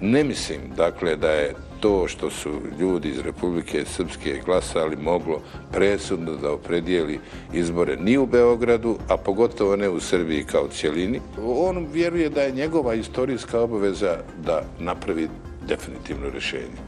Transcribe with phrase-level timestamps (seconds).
[0.00, 2.50] Ne mislim, dakle, da je to što su
[2.80, 5.40] ljudi iz Republike Srpske glasali moglo
[5.72, 7.18] presudno da opredijeli
[7.52, 11.20] izbore ni u Beogradu, a pogotovo ne u Srbiji kao cijelini.
[11.42, 15.28] On vjeruje da je njegova istorijska obaveza da napravi
[15.68, 16.78] definitivno rješenje.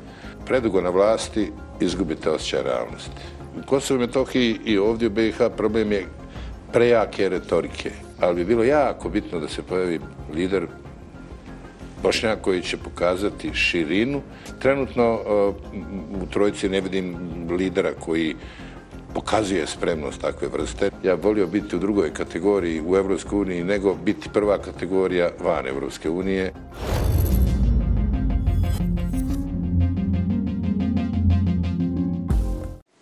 [0.46, 3.22] Predugo na vlasti izgubite osjećaj realnosti.
[3.58, 6.06] U Kosovo Metohiji i ovdje u BiH problem je
[6.72, 7.90] prejake retorike,
[8.20, 10.00] ali bi bilo jako bitno da se pojavi
[10.34, 10.66] lider
[12.02, 14.22] Bošnjak koji će pokazati širinu.
[14.58, 15.30] Trenutno e,
[16.22, 17.16] u trojici ne vidim
[17.50, 18.36] lidera koji
[19.14, 20.90] pokazuje spremnost takve vrste.
[21.02, 26.10] Ja volio biti u drugoj kategoriji u Evropskoj uniji nego biti prva kategorija van Evropske
[26.10, 26.52] unije.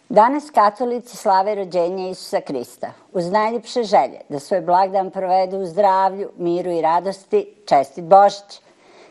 [0.09, 6.30] Danas katolici slave rođenje Isusa Krista uz najljepše želje da svoj blagdan provedu u zdravlju,
[6.37, 8.67] miru i radosti, čestit Božić.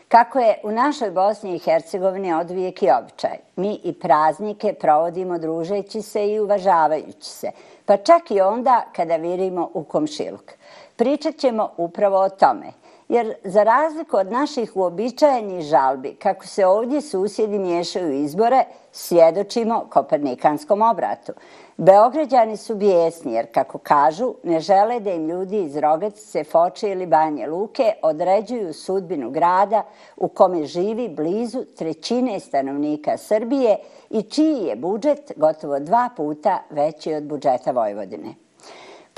[0.08, 6.02] Kako je u našoj Bosni i Hercegovini odvijek i običaj, mi i praznike provodimo družeći
[6.02, 7.50] se i uvažavajući se,
[7.84, 10.52] pa čak i onda kada virimo u komšiluk.
[10.96, 12.66] Pričat ćemo upravo o tome,
[13.08, 20.82] jer za razliku od naših uobičajenih žalbi, kako se ovdje susjedi miješaju izbore, svjedočimo Kopernikanskom
[20.82, 21.32] obratu.
[21.80, 27.06] Beograđani su bijesni jer, kako kažu, ne žele da im ljudi iz Rogatice, Foče ili
[27.06, 29.82] Banje Luke određuju sudbinu grada
[30.16, 33.76] u kome živi blizu trećine stanovnika Srbije
[34.10, 38.47] i čiji je budžet gotovo dva puta veći od budžeta Vojvodine.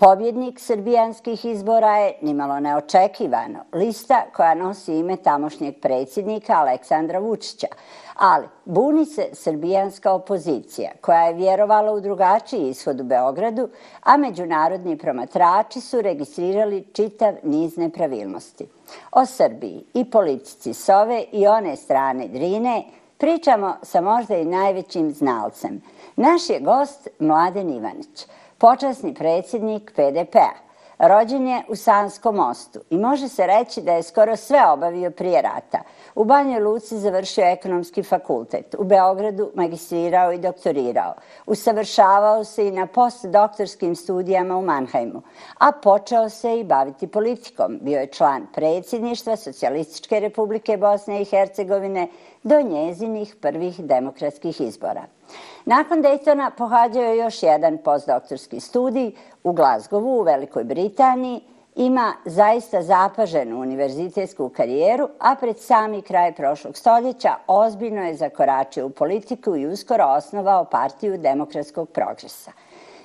[0.01, 7.67] Pobjednik srbijanskih izbora je, nimalo neočekivano, lista koja nosi ime tamošnjeg predsjednika Aleksandra Vučića,
[8.15, 13.69] Ali buni se srbijanska opozicija koja je vjerovala u drugačiji ishod u Beogradu,
[14.03, 18.67] a međunarodni promatrači su registrirali čitav niz nepravilnosti.
[19.13, 22.85] O Srbiji i politici s ove i one strane Drine
[23.19, 25.83] pričamo sa možda i najvećim znalcem.
[26.17, 28.27] Naš je gost Mladen Ivanić,
[28.61, 30.71] počasni predsjednik PDP-a.
[30.99, 35.43] Rođen je u Sanskom mostu i može se reći da je skoro sve obavio prije
[35.43, 35.79] rata.
[36.15, 41.15] U Banjoj Luci završio ekonomski fakultet, u Beogradu magistrirao i doktorirao.
[41.47, 45.23] Usavršavao se i na postdoktorskim studijama u Mannheimu,
[45.59, 47.79] a počeo se i baviti politikom.
[47.83, 52.09] Bio je član predsjedništva Socijalističke republike Bosne i Hercegovine
[52.43, 55.20] do njezinih prvih demokratskih izbora.
[55.65, 59.13] Nakon Daytona pohađao je još jedan postdoktorski studij
[59.45, 61.41] u Glazgovu u Velikoj Britaniji,
[61.77, 68.91] ima zaista zapaženu univerzitetsku karijeru, a pred sami kraj prošlog stoljeća ozbiljno je zakoračio u
[68.91, 72.53] politiku i uskoro osnovao partiju demokratskog progresa.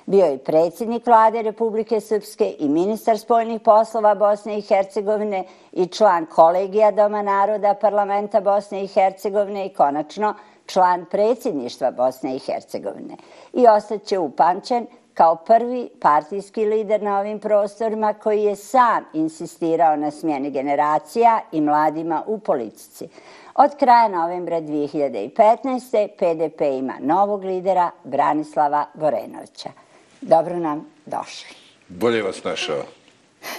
[0.06, 6.26] Bio je predsjednik vlade Republike Srpske i ministar spoljnih poslova Bosne i Hercegovine i član
[6.26, 10.34] kolegija Doma naroda parlamenta Bosne i Hercegovine i konačno
[10.66, 13.16] član predsjedništva Bosne i Hercegovine.
[13.52, 20.10] I ostaće upančen kao prvi partijski lider na ovim prostorima koji je sam insistirao na
[20.10, 23.08] smjeni generacija i mladima u politici.
[23.54, 26.08] Od kraja novembra 2015.
[26.08, 29.68] PDP ima novog lidera Branislava Borenovića.
[30.20, 31.56] Dobro nam došli.
[31.88, 32.82] Bolje vas našao.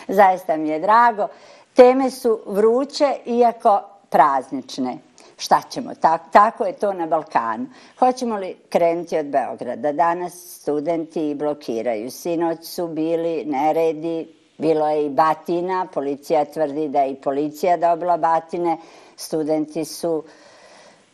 [0.07, 1.27] Zaista mi je drago.
[1.73, 4.97] Teme su vruće, iako praznične
[5.37, 7.65] šta ćemo, tak, tako je to na Balkanu.
[7.99, 9.91] Hoćemo li krenuti od Beograda?
[9.91, 12.11] Danas studenti blokiraju.
[12.11, 14.27] Sinoć su bili neredi,
[14.57, 18.77] bilo je i batina, policija tvrdi da je i policija dobila batine.
[19.15, 20.23] Studenti su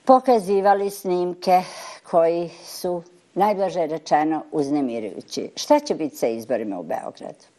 [0.05, 1.61] pokazivali snimke
[2.11, 3.03] koji su
[3.33, 5.49] najblaže rečeno uznemirujući.
[5.55, 7.52] Šta će biti sa izborima u Beogradu?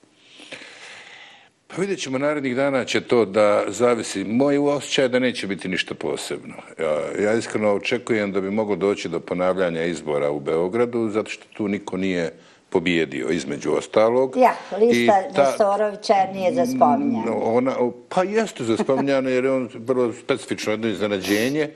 [1.74, 4.24] Pa vidjet ćemo, narednih dana će to da zavisi.
[4.24, 6.54] Moj osjećaj da neće biti ništa posebno.
[6.80, 11.44] Ja, ja iskreno očekujem da bi moglo doći do ponavljanja izbora u Beogradu, zato što
[11.56, 12.32] tu niko nije
[12.70, 14.36] pobijedio između ostalog.
[14.36, 17.30] Ja, lista ta, Nestorovića nije za spominjanje.
[17.42, 17.74] Ona,
[18.08, 21.70] pa jeste za spominjanje jer je on vrlo specifično jedno iznenađenje,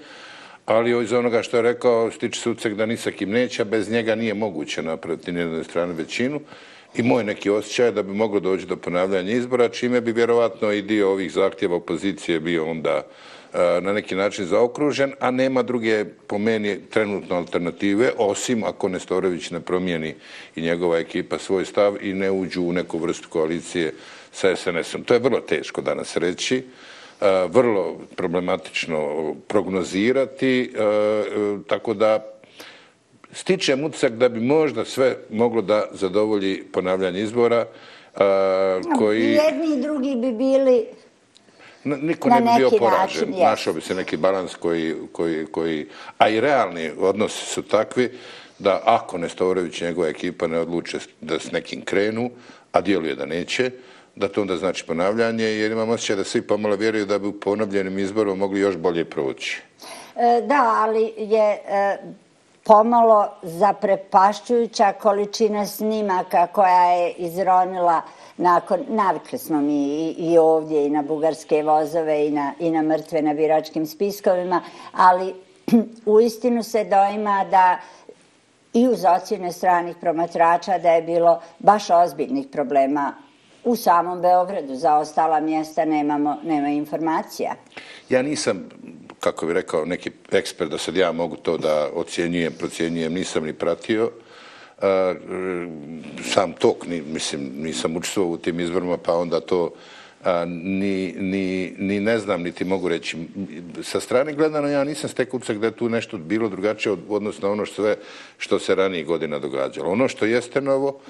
[0.66, 3.90] ali iz onoga što je rekao stiče se ucek da ni sa kim neće, bez
[3.90, 6.40] njega nije moguće napraviti nijedne strane većinu
[6.96, 10.82] i moj neki osjećaj da bi moglo doći do ponavljanja izbora, čime bi vjerovatno i
[10.82, 13.02] dio ovih zahtjeva opozicije bio onda
[13.52, 19.50] e, na neki način zaokružen, a nema druge po meni trenutno alternative, osim ako Nestorović
[19.50, 20.14] ne promijeni
[20.56, 23.92] i njegova ekipa svoj stav i ne uđu u neku vrstu koalicije
[24.32, 25.04] sa SNS-om.
[25.04, 26.64] To je vrlo teško danas reći, e,
[27.48, 30.68] vrlo problematično prognozirati, e,
[31.66, 32.37] tako da
[33.32, 37.66] stičem utisak da bi možda sve moglo da zadovolji ponavljanje izbora.
[38.98, 39.22] koji...
[39.22, 40.86] Jedni i drugi bi bili
[41.84, 43.34] Niko ne bi bio poražen.
[43.38, 45.86] Našao bi se neki balans koji, koji, koji...
[46.18, 48.18] A i realni odnosi su takvi
[48.58, 52.30] da ako Nestorović i njegova ekipa ne odluče da s nekim krenu,
[52.72, 53.70] a djeluje da neće,
[54.16, 57.40] da to onda znači ponavljanje, jer imam osjećaj da svi pomalo vjeruju da bi u
[57.40, 59.62] ponovljenim izborom mogli još bolje proći.
[60.16, 61.98] E, da, ali je e,
[62.68, 68.02] pomalo zaprepašćujuća količina snimaka koja je izronila
[68.36, 72.82] nakon, navikli smo mi i, i ovdje i na bugarske vozove i na, i na
[72.82, 74.62] mrtve na biračkim spiskovima,
[74.92, 75.34] ali
[76.12, 77.78] u istinu se doima da
[78.72, 83.12] i uz ocjene stranih promatrača da je bilo baš ozbiljnih problema
[83.68, 84.74] u samom Beogradu.
[84.74, 87.54] Za ostala mjesta nemamo, nema informacija.
[88.08, 88.68] Ja nisam,
[89.20, 93.52] kako bi rekao, neki ekspert da sad ja mogu to da ocjenjujem, procjenjujem, nisam ni
[93.52, 94.10] pratio.
[94.82, 95.14] E,
[96.24, 99.70] sam tok, ni, mislim, nisam učestvovao u tim izborima, pa onda to
[100.24, 103.16] a, ni, ni, ni ne znam, niti mogu reći.
[103.82, 107.52] Sa strane gledano, ja nisam stekao ucak da je tu nešto bilo drugačije od, odnosno
[107.52, 107.96] ono što, sve,
[108.38, 109.90] što se ranije godina događalo.
[109.90, 111.00] Ono što jeste novo,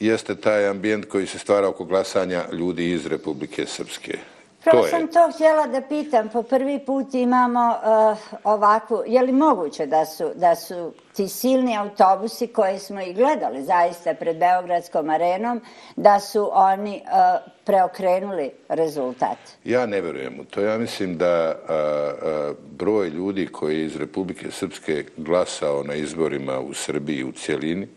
[0.00, 4.18] jeste taj ambijent koji se stvara oko glasanja ljudi iz Republike Srpske.
[4.64, 6.28] Prvo sam to htjela da pitam.
[6.28, 7.74] Po prvi put imamo
[8.12, 9.02] uh, ovakvu...
[9.06, 14.14] Je li moguće da su, da su ti silni autobusi koje smo i gledali zaista
[14.14, 15.60] pred Beogradskom arenom,
[15.96, 19.38] da su oni uh, preokrenuli rezultat?
[19.64, 20.60] Ja ne verujem u to.
[20.60, 27.24] Ja mislim da uh, broj ljudi koji iz Republike Srpske glasao na izborima u Srbiji
[27.24, 27.88] u cijelini,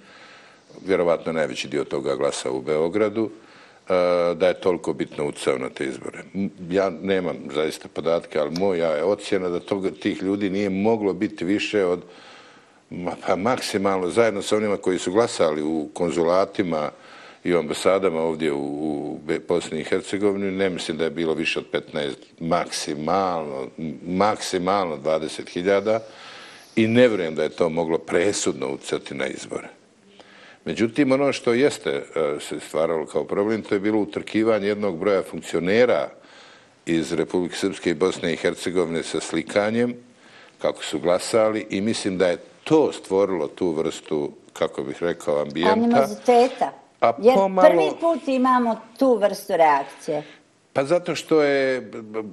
[0.85, 3.33] vjerovatno najveći dio toga glasa u Beogradu, e,
[4.35, 6.23] da je toliko bitno ucao na te izbore.
[6.69, 11.45] Ja nemam zaista podatke, ali moja je ocjena da toga, tih ljudi nije moglo biti
[11.45, 12.03] više od
[13.27, 16.91] pa maksimalno zajedno sa onima koji su glasali u konzulatima
[17.43, 21.59] i u ambasadama ovdje u, u Bosni i Hercegovini, ne mislim da je bilo više
[21.59, 23.67] od 15, maksimalno,
[24.07, 25.99] maksimalno 20.000
[26.75, 29.67] i ne vjerujem da je to moglo presudno ucati na izbore.
[30.65, 32.03] Međutim, ono što jeste e,
[32.39, 36.09] se stvaralo kao problem, to je bilo utrkivanje jednog broja funkcionera
[36.85, 39.93] iz Republike Srpske i Bosne i Hercegovine sa slikanjem,
[40.61, 45.73] kako su glasali, i mislim da je to stvorilo tu vrstu, kako bih rekao, ambijenta.
[45.73, 46.71] Animoziteta.
[47.01, 47.69] A Jer pomalo...
[47.69, 50.23] prvi put imamo tu vrstu reakcije.
[50.73, 51.91] Pa zato što je,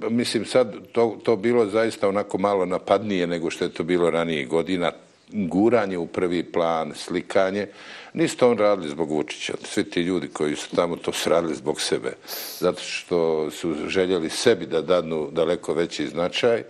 [0.09, 4.45] mislim, sad to, to bilo zaista onako malo napadnije nego što je to bilo ranije
[4.45, 4.91] godina,
[5.31, 7.67] guranje u prvi plan, slikanje.
[8.13, 9.53] Nisu to on radili zbog Vučića.
[9.63, 12.13] Svi ti ljudi koji su tamo to su radili zbog sebe.
[12.59, 16.63] Zato što su željeli sebi da dadnu daleko veći značaj.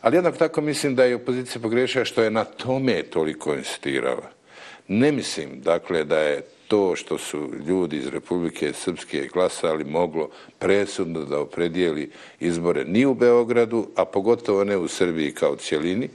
[0.00, 4.30] Ali jednako tako mislim da je opozicija pogrešila što je na tome toliko insistirala.
[4.88, 11.24] Ne mislim, dakle, da je to što su ljudi iz Republike Srpske glasali moglo presudno
[11.24, 16.08] da opredijeli izbore ni u Beogradu, a pogotovo ne u Srbiji kao cijelini.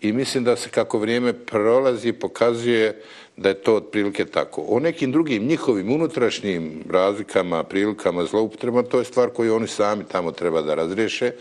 [0.00, 3.02] I mislim da se kako vrijeme prolazi pokazuje
[3.36, 4.64] da je to otprilike tako.
[4.68, 10.32] O nekim drugim njihovim unutrašnjim razlikama, prilikama, zloupotrebama, to je stvar koju oni sami tamo
[10.32, 11.32] treba da razriješe.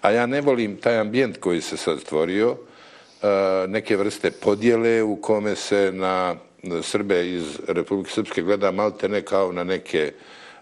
[0.00, 3.26] A ja ne volim taj ambijent koji se sad stvorio, e,
[3.68, 6.34] neke vrste podjele u kome se na
[6.82, 10.12] Srbe iz Republike Srpske gleda malte ne kao na neke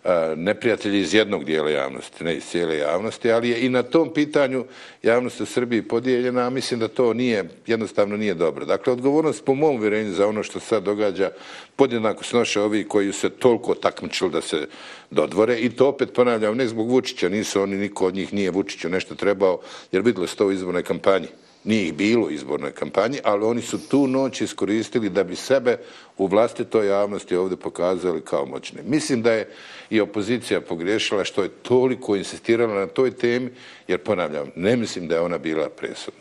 [0.08, 4.12] E, neprijatelji iz jednog dijela javnosti, ne iz cijele javnosti, ali je i na tom
[4.14, 4.64] pitanju
[5.02, 8.64] javnost u Srbiji podijeljena, a mislim da to nije, jednostavno nije dobro.
[8.64, 11.30] Dakle, odgovornost po mom uvjerenju za ono što sad događa
[11.76, 14.66] podjednako snoše ovi koji se toliko takmičili da se
[15.10, 18.88] dodvore i to opet ponavljam, ne zbog Vučića, nisu oni, niko od njih nije Vučiću
[18.88, 19.60] nešto trebao,
[19.92, 21.28] jer vidjeli se to u izbornoj kampanji
[21.68, 25.78] nije ih bilo u izbornoj kampanji, ali oni su tu noć iskoristili da bi sebe
[26.18, 28.82] u vlastitoj javnosti ovdje pokazali kao moćne.
[28.84, 29.48] Mislim da je
[29.90, 33.50] i opozicija pogriješila što je toliko insistirala na toj temi,
[33.88, 36.20] jer ponavljam, ne mislim da je ona bila presudna.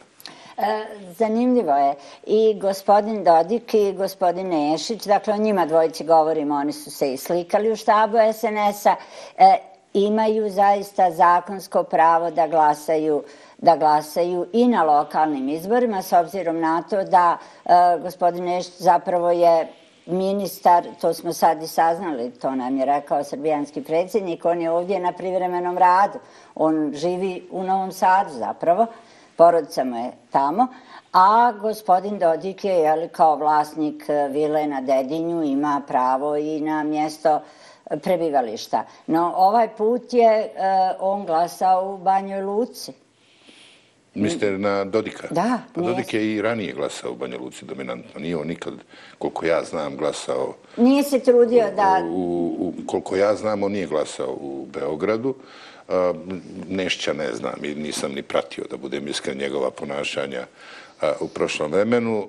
[0.57, 0.85] E,
[1.17, 1.95] zanimljivo je.
[2.25, 7.17] I gospodin Dodik i gospodin Nešić, dakle o njima dvojici govorimo, oni su se i
[7.17, 8.95] slikali u štabu SNS-a,
[9.37, 9.57] e,
[9.93, 13.23] imaju zaista zakonsko pravo da glasaju
[13.57, 17.69] da glasaju i na lokalnim izborima, s obzirom na to da e,
[18.01, 19.67] gospodin Nešt zapravo je
[20.05, 24.99] ministar, to smo sad i saznali, to nam je rekao srbijanski predsjednik, on je ovdje
[24.99, 26.19] na privremenom radu,
[26.55, 28.85] on živi u Novom Sadu zapravo,
[29.35, 30.67] porodica mu je tamo,
[31.13, 36.83] a gospodin Dodik je jeli, kao vlasnik e, vile na Dedinju, ima pravo i na
[36.83, 37.41] mjesto
[38.03, 38.83] prebivališta.
[39.07, 40.51] No ovaj put je e,
[40.99, 43.06] on glasao u Banjoj Luci.
[44.17, 45.27] Mister na Dodika?
[45.31, 45.59] Da.
[45.73, 48.19] Pa Dodik je i ranije glasao u Banja Luci dominantno.
[48.19, 48.73] Nije on nikad,
[49.17, 50.55] koliko ja znam, glasao...
[50.77, 52.01] Nije se trudio da...
[52.09, 55.35] U, u, koliko ja znam, on nije glasao u Beogradu.
[56.69, 60.45] Nešća ne znam i nisam ni pratio da budem iskren njegova ponašanja
[61.19, 62.27] u prošlom vremenu.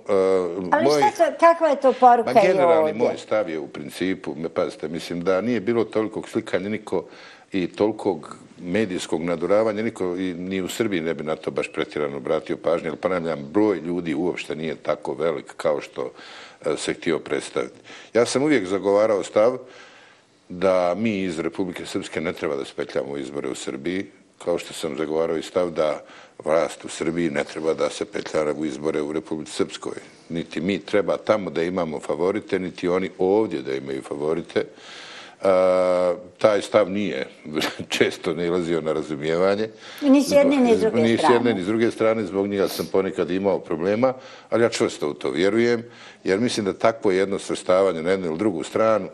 [0.71, 4.49] Ali moj, šta kakva je to poruka ma, generalni moj stav je u principu, me
[4.49, 7.04] pazite, mislim da nije bilo toliko slikanja niko
[7.52, 12.17] i tolikog medijskog naduravanja, niko i, ni u Srbiji ne bi na to baš pretjerano
[12.17, 16.11] obratio pažnje, ali ponavljam, broj ljudi uopšte nije tako velik kao što
[16.64, 17.81] e, se htio predstaviti.
[18.14, 19.59] Ja sam uvijek zagovarao stav
[20.49, 24.07] da mi iz Republike Srpske ne treba da spetljamo izbore u Srbiji,
[24.45, 26.05] kao što sam zagovarao i stav da
[26.45, 29.97] vlast u Srbiji ne treba da se petljara u izbore u Republike Srpskoj.
[30.28, 34.64] Niti mi treba tamo da imamo favorite, niti oni ovdje da imaju favorite.
[35.42, 37.26] A, taj stav nije
[37.99, 39.68] često ne ilazio na razumijevanje.
[40.02, 41.11] Ni s jedne, ni s druge strane.
[41.11, 42.25] Ni s jedne, ni s druge strane.
[42.25, 44.14] Zbog njega sam ponekad imao problema,
[44.50, 45.85] ali ja čvrsto u to vjerujem,
[46.25, 49.09] jer mislim da takvo jedno svrstavanje na jednu ili drugu stranu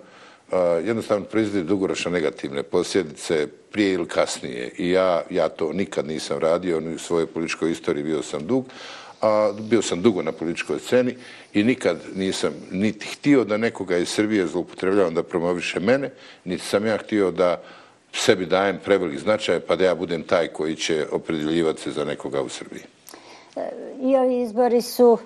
[0.85, 4.71] jednostavno proizvodi dugoročno negativne posljedice prije ili kasnije.
[4.79, 8.65] I ja, ja to nikad nisam radio, ni u svojoj političkoj istoriji bio sam dug,
[9.25, 11.17] a bio sam dugo na političkoj sceni
[11.53, 16.11] i nikad nisam niti htio da nekoga iz Srbije zloupotrebljavam da promoviše mene,
[16.45, 17.63] niti sam ja htio da
[18.13, 22.43] sebi dajem prevelik značaj pa da ja budem taj koji će opredeljivati se za nekoga
[22.43, 22.83] u Srbiji.
[23.57, 23.71] E,
[24.03, 25.19] I ovi izbori su,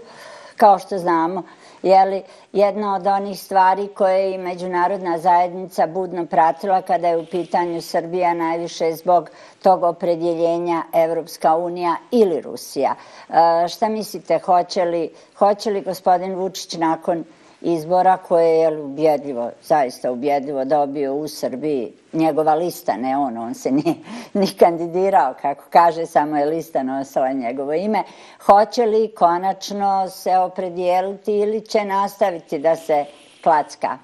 [0.56, 1.42] kao što znamo,
[1.82, 7.26] jeli, jedna od onih stvari koje je i međunarodna zajednica budno pratila kada je u
[7.26, 9.30] pitanju Srbija najviše zbog
[9.62, 12.94] tog opredjeljenja Evropska unija ili Rusija.
[13.28, 17.24] E, šta mislite, hoće li, hoće li gospodin Vučić nakon
[17.60, 21.92] izbora koje je ubjedljivo, zaista ubjedljivo dobio u Srbiji.
[22.12, 23.94] Njegova lista, ne on, on se nije
[24.40, 28.02] ni kandidirao, kako kaže, samo je lista nosila njegovo ime.
[28.40, 33.04] Hoće li konačno se opredijeliti ili će nastaviti da se
[33.42, 33.98] klacka?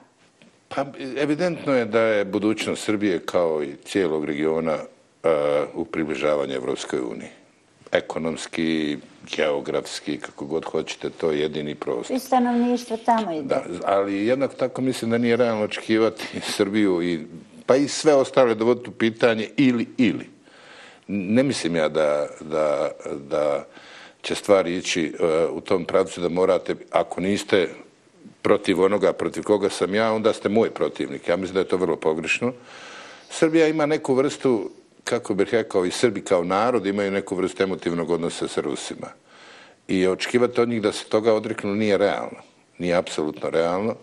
[0.69, 0.85] Pa,
[1.17, 5.31] evidentno je da je budućnost Srbije kao i cijelog regiona uh,
[5.75, 7.31] u približavanju Evropskoj uniji.
[7.93, 8.99] Ekonomski,
[9.37, 12.17] geografski, kako god hoćete, to je jedini prostor.
[12.17, 13.49] I stanovništvo tamo ide.
[13.49, 17.27] Da, ali jednako tako mislim da nije realno očekivati Srbiju i
[17.67, 20.27] pa i sve ostale dovoditi u pitanje ili, ili.
[21.09, 22.91] Ne mislim ja da, da,
[23.31, 23.65] da
[24.23, 27.69] će stvari ići uh, u tom pravcu da morate, ako niste
[28.43, 31.29] protiv onoga protiv koga sam ja, onda ste moj protivnik.
[31.29, 32.53] Ja mislim da je to vrlo pogrešno.
[33.31, 34.71] Srbija ima neku vrstu
[35.05, 39.07] kako bih rekao, i Srbi kao narod imaju neku vrstu emotivnog odnosa sa Rusima.
[39.89, 42.39] I očekivati od njih da se toga odreknu nije realno.
[42.79, 43.95] Nije apsolutno realno.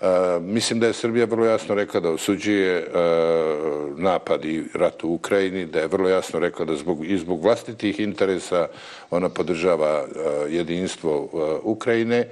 [0.00, 5.08] Uh, mislim da je Srbija vrlo jasno rekla da osuđuje uh, napad i rat u
[5.08, 8.68] Ukrajini, da je vrlo jasno rekla da zbog, i zbog vlastitih interesa
[9.10, 11.28] ona podržava uh, jedinstvo
[11.62, 12.28] Ukrajine,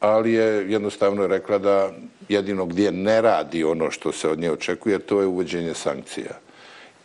[0.00, 1.90] ali je jednostavno rekla da
[2.28, 6.41] jedino gdje ne radi ono što se od nje očekuje, to je uvođenje sankcija.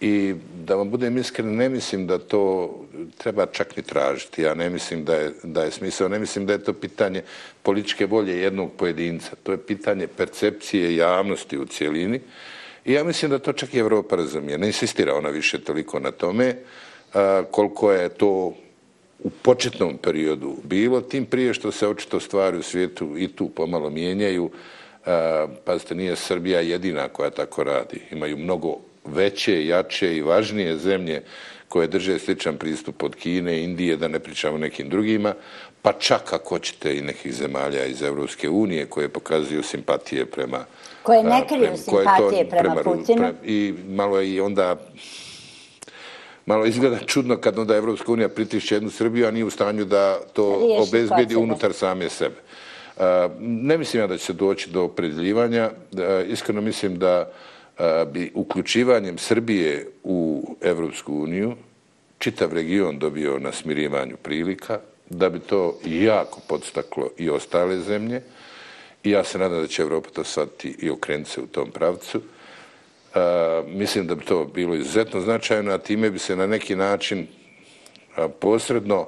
[0.01, 0.36] I
[0.66, 2.74] da vam budem iskren, ne mislim da to
[3.18, 4.42] treba čak ni tražiti.
[4.42, 7.22] Ja ne mislim da je, da je smisao, ne mislim da je to pitanje
[7.63, 9.36] političke volje jednog pojedinca.
[9.44, 12.22] To je pitanje percepcije javnosti u cijelini.
[12.86, 14.58] I ja mislim da to čak i Evropa razumije.
[14.58, 16.56] Ne insistira ona više toliko na tome
[17.13, 18.54] a, koliko je to
[19.20, 23.89] u početnom periodu bilo, tim prije što se očito stvari u svijetu i tu pomalo
[23.89, 24.51] mijenjaju.
[25.06, 28.01] A, pazite, nije Srbija jedina koja tako radi.
[28.12, 31.24] Imaju mnogo veće, jače i važnije zemlje
[31.68, 35.34] koje drže sličan pristup od Kine, Indije, da ne pričamo nekim drugima,
[35.82, 40.66] pa čak ako ćete i nekih zemalja iz Evropske unije koje pokazuju simpatije prema...
[41.04, 43.18] Koje ne kriju simpatije to, prema, prema Putinu.
[43.18, 44.76] Prema, I malo je i onda...
[46.46, 50.20] Malo izgleda čudno kad onda Evropska unija pritišće jednu Srbiju, a nije u stanju da
[50.34, 52.36] to Riješi obezbedi unutar same sebe.
[53.40, 55.72] Ne mislim ja da će se doći do opredeljivanja.
[56.28, 57.32] Iskreno mislim da
[58.12, 61.55] bi uključivanjem Srbije u Evropsku uniju
[62.17, 64.79] čitav region dobio na smirivanju prilika,
[65.10, 68.22] da bi to jako podstaklo i ostale zemlje.
[69.03, 72.22] I ja se nadam da će Evropa to shvatiti i okrenuti se u tom pravcu.
[73.15, 77.27] A, mislim da bi to bilo izuzetno značajno, a time bi se na neki način
[78.15, 79.07] a, posredno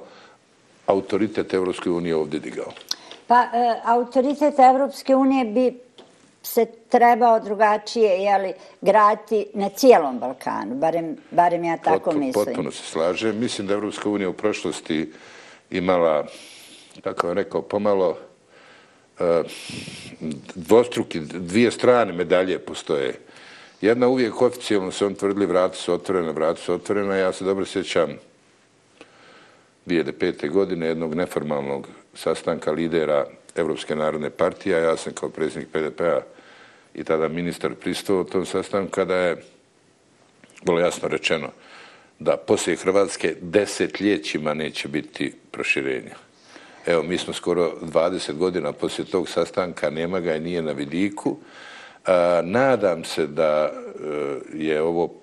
[0.86, 2.72] autoritet Evropske unije ovdje digao.
[3.26, 5.78] Pa, e, autoritet Evropske unije bi
[6.42, 12.44] se trebao drugačije jeli, grati na cijelom Balkanu, barem, barem ja tako Potpuno, mislim.
[12.44, 13.38] Potpuno se slažem.
[13.38, 15.12] Mislim da Evropska unija u prošlosti
[15.70, 16.26] imala,
[17.02, 18.08] kako vam rekao, pomalo
[19.20, 19.26] uh,
[20.54, 23.14] dvostruki, dvije strane medalje postoje.
[23.80, 27.16] Jedna uvijek oficijalno se on tvrdili vrata su otvorena, vrata su otvorena.
[27.16, 28.10] Ja se dobro sjećam
[29.86, 30.50] 2005.
[30.50, 33.26] godine jednog neformalnog sastanka lidera
[33.56, 36.20] Evropske narodne partije, ja sam kao predsjednik PDP-a
[36.94, 39.42] i tada ministar pristao u tom sastanku kada je
[40.66, 41.48] bilo jasno rečeno,
[42.18, 46.14] da poslije Hrvatske desetljećima neće biti proširenja.
[46.86, 51.36] Evo, mi smo skoro 20 godina poslije tog sastanka, nema ga i nije na vidiku.
[52.06, 53.78] E, nadam se da e,
[54.54, 55.14] je ovo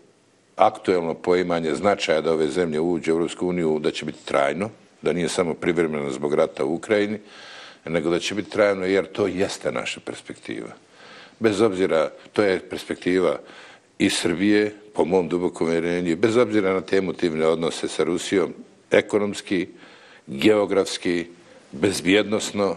[0.56, 4.70] aktuelno poimanje značaja da ove zemlje uđe u Europsku uniju, da će biti trajno,
[5.02, 7.20] da nije samo privremeno zbog rata u Ukrajini,
[7.90, 10.70] nego da će biti trajno jer to jeste naša perspektiva.
[11.40, 13.40] Bez obzira, to je perspektiva
[14.00, 18.54] i Srbije, po mom dubokom vjerenju, bez obzira na te emotivne odnose sa Rusijom,
[18.92, 19.68] ekonomski,
[20.28, 21.26] geografski,
[21.72, 22.76] bezbjednostno,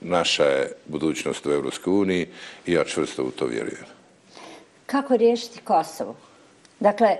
[0.00, 2.26] naša je budućnost u Evropskoj uniji
[2.66, 3.84] i ja čvrsto u to vjerujem.
[4.86, 6.16] Kako riješiti Kosovo?
[6.80, 7.16] Dakle,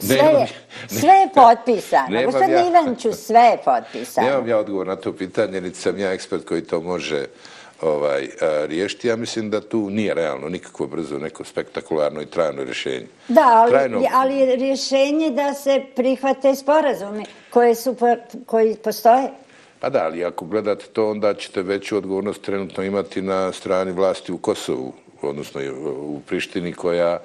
[0.00, 0.46] sve, je,
[1.00, 2.22] sve je potpisano.
[2.24, 4.26] Gospodin ja, Ivanću, sve je potpisano.
[4.26, 7.26] Nemam ja odgovor na to pitanje, niti sam ja ekspert koji to može
[7.82, 8.28] ovaj,
[8.66, 9.08] riješiti.
[9.08, 13.06] Ja mislim da tu nije realno nikakvo brzo, neko spektakularno i trajno rješenje.
[13.28, 14.02] Da, ali, trajno...
[14.12, 17.96] ali rješenje da se prihvate sporazumi koje su,
[18.46, 19.28] koji postoje.
[19.80, 24.32] Pa da, ali ako gledate to, onda ćete veću odgovornost trenutno imati na strani vlasti
[24.32, 25.60] u Kosovu, odnosno
[26.00, 27.18] u Prištini koja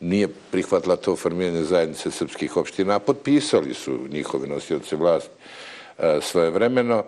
[0.00, 5.30] nije prihvatila to formiranje zajednice srpskih opština, a potpisali su njihovi nosioci vlasti
[5.98, 7.04] e, svoje vremeno.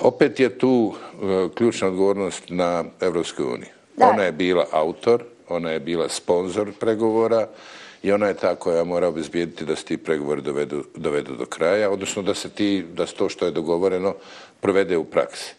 [0.00, 3.70] Opet je tu e, ključna odgovornost na Evropskoj uniji.
[3.96, 7.48] Ona je bila autor, ona je bila sponsor pregovora
[8.02, 11.90] i ona je ta koja mora obezbijediti da se ti pregovori dovedu, dovedu do kraja,
[11.90, 14.14] odnosno da se ti, da se to što je dogovoreno
[14.60, 15.54] provede u praksi.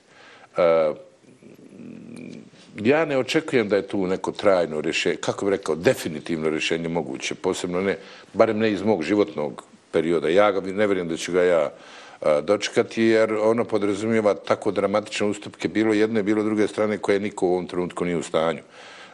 [2.76, 7.36] Ja ne očekujem da je tu neko trajno rješenje, kako bih rekao, definitivno rješenje moguće,
[7.36, 7.98] posebno ne,
[8.34, 10.30] barem ne iz mog životnog perioda.
[10.30, 11.72] Ja ga ne vjerujem da ću ga ja
[12.42, 17.52] dočekati, jer ono podrazumijeva tako dramatične ustupke, bilo jedne, bilo druge strane, koje niko u
[17.52, 18.62] ovom trenutku nije u stanju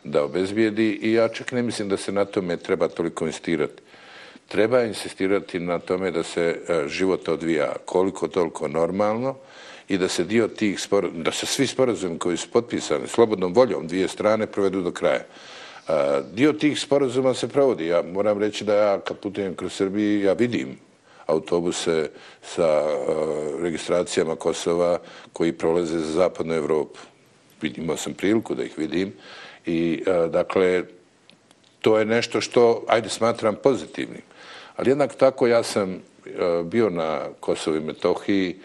[0.03, 3.81] da obezbijedi i ja čak ne mislim da se na tome treba toliko insistirati.
[4.47, 9.35] Treba insistirati na tome da se život odvija koliko toliko normalno,
[9.87, 13.87] i da se dio tih sporazuma, da se svi sporazumi koji su potpisani slobodnom voljom
[13.87, 15.23] dvije strane provedu do kraja.
[16.33, 17.87] Dio tih sporazuma se provodi.
[17.87, 20.77] Ja moram reći da ja kad putujem kroz Srbiju, ja vidim
[21.25, 22.09] autobuse
[22.41, 22.83] sa
[23.61, 24.99] registracijama Kosova
[25.33, 26.99] koji prolaze za zapadnu Evropu.
[27.61, 29.13] Imao sam priliku da ih vidim
[29.65, 30.83] i dakle
[31.81, 34.21] to je nešto što, ajde, smatram pozitivnim.
[34.75, 36.01] Ali jednako tako ja sam
[36.63, 38.59] bio na Kosovo i Metohiji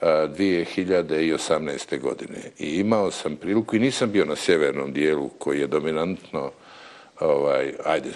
[0.00, 2.00] 2018.
[2.00, 2.38] godine.
[2.58, 6.50] I imao sam priliku i nisam bio na sjevernom dijelu koji je dominantno
[7.20, 8.10] ovaj, ajde,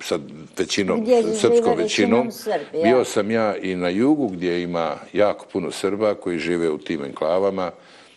[0.00, 0.20] sad
[0.58, 1.06] većinom,
[1.40, 2.30] srpskom većinom.
[2.72, 7.04] Bio sam ja i na jugu gdje ima jako puno Srba koji žive u tim
[7.04, 7.70] enklavama.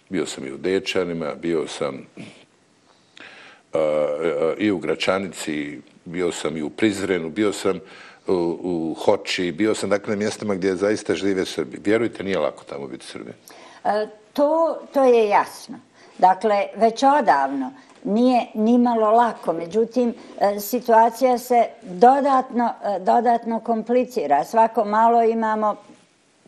[0.10, 2.08] Bio sam i u Dečanima, bio sam
[4.58, 7.80] i u Gračanici, bio sam i u Prizrenu, bio sam
[8.32, 11.80] u, u Hoči, bio sam dakle na mjestima gdje zaista žive Srbi.
[11.86, 13.32] Vjerujte, nije lako tamo biti Srbi.
[13.84, 15.80] E, to, to je jasno.
[16.17, 17.72] Dakle, već odavno
[18.04, 19.54] nije ni malo lako.
[19.54, 24.44] Međutim, e, situacija se dodatno, e, dodatno komplicira.
[24.44, 25.76] Svako malo imamo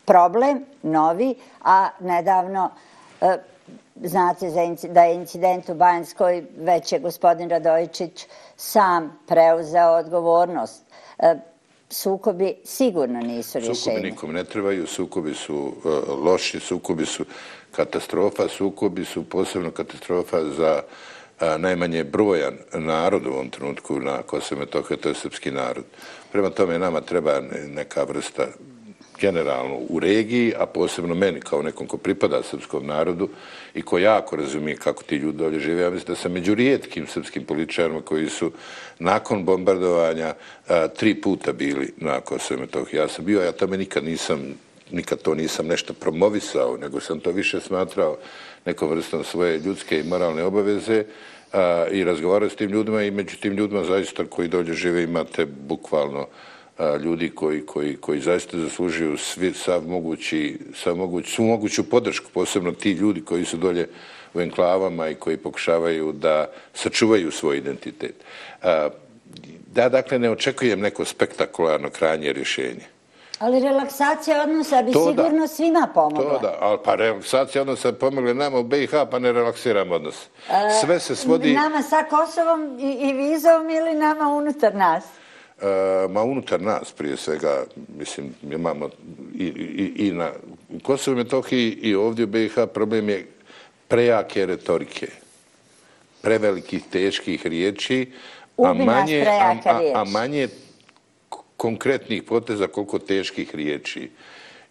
[0.06, 2.70] problem, novi, a nedavno
[3.22, 3.38] e,
[4.04, 4.52] znate
[4.90, 10.84] da je incident u Bajanskoj, već je gospodin Radojičić sam preuzeo odgovornost
[11.94, 13.76] sukobi sigurno nisu rješenje.
[13.76, 15.90] Sukobi nikom ne trebaju, sukobi su e,
[16.24, 17.26] loši, sukobi su
[17.72, 20.82] katastrofa, sukobi su posebno katastrofa za
[21.40, 25.84] e, najmanje brojan narod u ovom trenutku na Kosovo Metohije, to je srpski narod.
[26.32, 28.48] Prema tome nama treba neka vrsta
[29.20, 33.30] generalno u regiji, a posebno meni kao nekom ko pripada srpskom narodu
[33.74, 35.82] i ko jako razumije kako ti ljudi dolje žive.
[35.82, 38.52] Ja mislim da sam među rijetkim srpskim političarima koji su
[39.00, 40.34] nakon bombardovanja
[40.98, 43.00] tri puta bili na Kosovo Metohiji.
[43.00, 44.54] Ja sam bio, ja tome nikad nisam
[44.92, 48.18] nikad to nisam nešto promovisao, nego sam to više smatrao
[48.66, 51.04] nekom vrstom svoje ljudske i moralne obaveze
[51.54, 55.46] a, i razgovarao s tim ljudima i među tim ljudima zaista koji dolje žive imate
[55.46, 56.28] bukvalno
[57.04, 62.92] ljudi koji, koji, koji zaista zaslužuju svi, sav mogući, sav svu moguću podršku, posebno ti
[62.92, 63.88] ljudi koji su dolje
[64.34, 68.16] u enklavama i koji pokušavaju da sačuvaju svoj identitet.
[69.74, 72.86] Da, dakle, ne očekujem neko spektakularno krajnje rješenje.
[73.40, 76.40] Ali relaksacija odnosa bi to sigurno da, svima pomogla.
[76.40, 80.28] To da, ali pa relaksacija odnosa pomogla nama u BiH, pa ne relaksiramo odnos.
[80.82, 81.54] Sve se svodi...
[81.54, 85.04] Nama sa Kosovom i, i vizom ili nama unutar nas?
[85.64, 87.64] E, ma unutar nas prije svega,
[87.98, 88.90] mislim, imamo
[89.36, 90.32] i, i, i na
[90.84, 93.28] Kosovo i Metohiji i ovdje u BiH problem je
[93.88, 95.08] prejake retorike,
[96.22, 98.12] prevelikih, teških riječi,
[98.58, 99.96] nas prejaka a, riječ.
[99.96, 100.48] a manje
[101.58, 104.10] konkretnih poteza koliko teških riječi.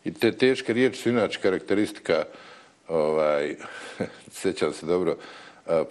[0.05, 2.25] I te teške riječi su inače karakteristika,
[2.89, 3.57] ovaj,
[4.41, 5.17] sjećam se dobro,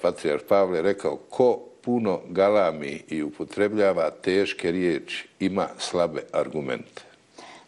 [0.02, 7.02] patrijar Pavle je rekao, ko puno galami i upotrebljava teške riječi, ima slabe argumente.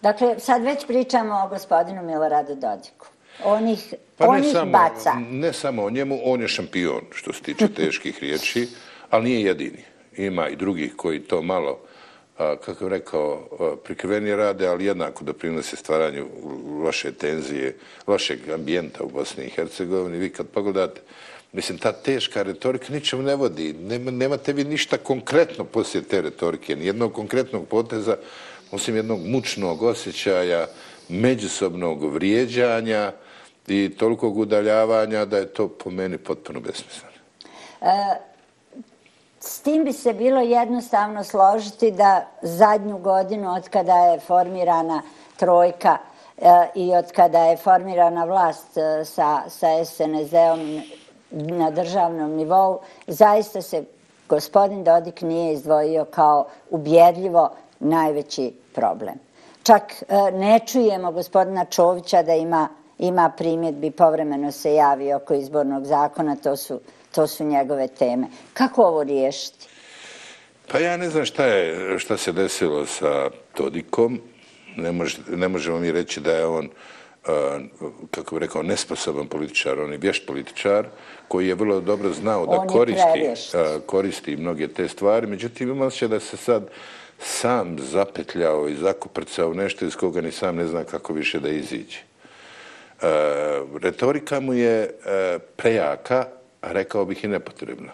[0.01, 3.07] Dakle, sad već pričamo o gospodinu Miloradu Dodiku.
[3.43, 5.13] On ih, Pa samo, baca.
[5.31, 8.67] ne samo o njemu, on je šampion što se tiče teških riječi,
[9.09, 9.83] ali nije jedini.
[10.17, 11.79] Ima i drugih koji to malo,
[12.37, 13.47] kako je rekao,
[13.83, 16.27] prikriveni rade, ali jednako doprinose stvaranju
[16.83, 17.75] loše tenzije,
[18.07, 20.17] lošeg ambijenta u Bosni i Hercegovini.
[20.17, 21.01] Vi kad pogledate,
[21.53, 23.73] mislim, ta teška retorika ničemu ne vodi.
[23.73, 28.17] Nema, nemate vi ništa konkretno poslije te retorike, nijednog konkretnog poteza,
[28.71, 30.67] osim jednog mučnog osjećaja,
[31.09, 33.11] međusobnog vrijeđanja
[33.67, 37.13] i tolikog udaljavanja da je to po meni potpuno besmisleno.
[37.81, 38.15] E,
[39.39, 45.01] s tim bi se bilo jednostavno složiti da zadnju godinu od kada je formirana
[45.37, 45.97] trojka
[46.37, 50.81] e, i od kada je formirana vlast e, sa, sa SNS-om
[51.33, 53.83] na državnom nivou, zaista se
[54.29, 59.15] gospodin Dodik nije izdvojio kao ubjedljivo najveći problem.
[59.63, 62.69] Čak e, ne čujemo gospodina Čovića da ima,
[62.99, 66.79] ima primjedbi, povremeno se javi oko izbornog zakona, to su,
[67.11, 68.27] to su njegove teme.
[68.53, 69.67] Kako ovo riješiti?
[70.71, 74.21] Pa ja ne znam šta, je, šta se desilo sa Todikom.
[74.77, 76.71] Ne, mož, ne možemo mi reći da je on, uh,
[78.11, 80.85] kako bih rekao, nesposoban političar, on je vješt političar
[81.27, 85.27] koji je vrlo dobro znao da koristi, uh, koristi mnoge te stvari.
[85.27, 86.69] Međutim, ima se da se sad
[87.19, 91.99] sam zapetljao i zakuprcao nešto iz koga ni sam ne zna kako više da iziđe.
[93.01, 93.07] Uh,
[93.81, 94.89] retorika mu je
[95.55, 96.25] prejaka,
[96.61, 97.91] a rekao bih i nepotrebna.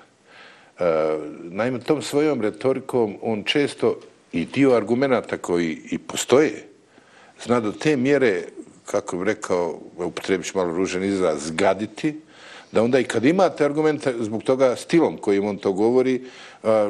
[1.44, 4.00] Naime, tom svojom retorikom on često
[4.32, 6.68] i dio argumenta koji i postoje,
[7.44, 8.44] zna do te mjere,
[8.92, 12.22] kako bih rekao, upotrebiš malo ružan izraz, zgaditi,
[12.72, 16.22] da onda i kad imate argumente, zbog toga stilom kojim on to govori,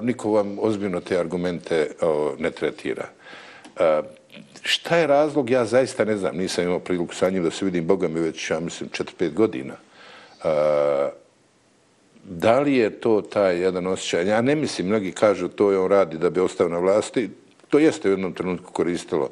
[0.02, 1.92] niko vam ozbiljno te argumente
[2.38, 3.10] ne tretira.
[4.62, 7.88] Šta je razlog, ja zaista ne znam, nisam imao priliku sa njim da se vidim,
[7.88, 9.76] Boga mi već, ja mislim, 4-5 godina.
[12.24, 14.28] Da li je to taj jedan osjećaj?
[14.28, 17.30] Ja ne mislim, mnogi kažu to je on radi da bi ostao na vlasti.
[17.70, 19.30] To jeste u jednom trenutku koristilo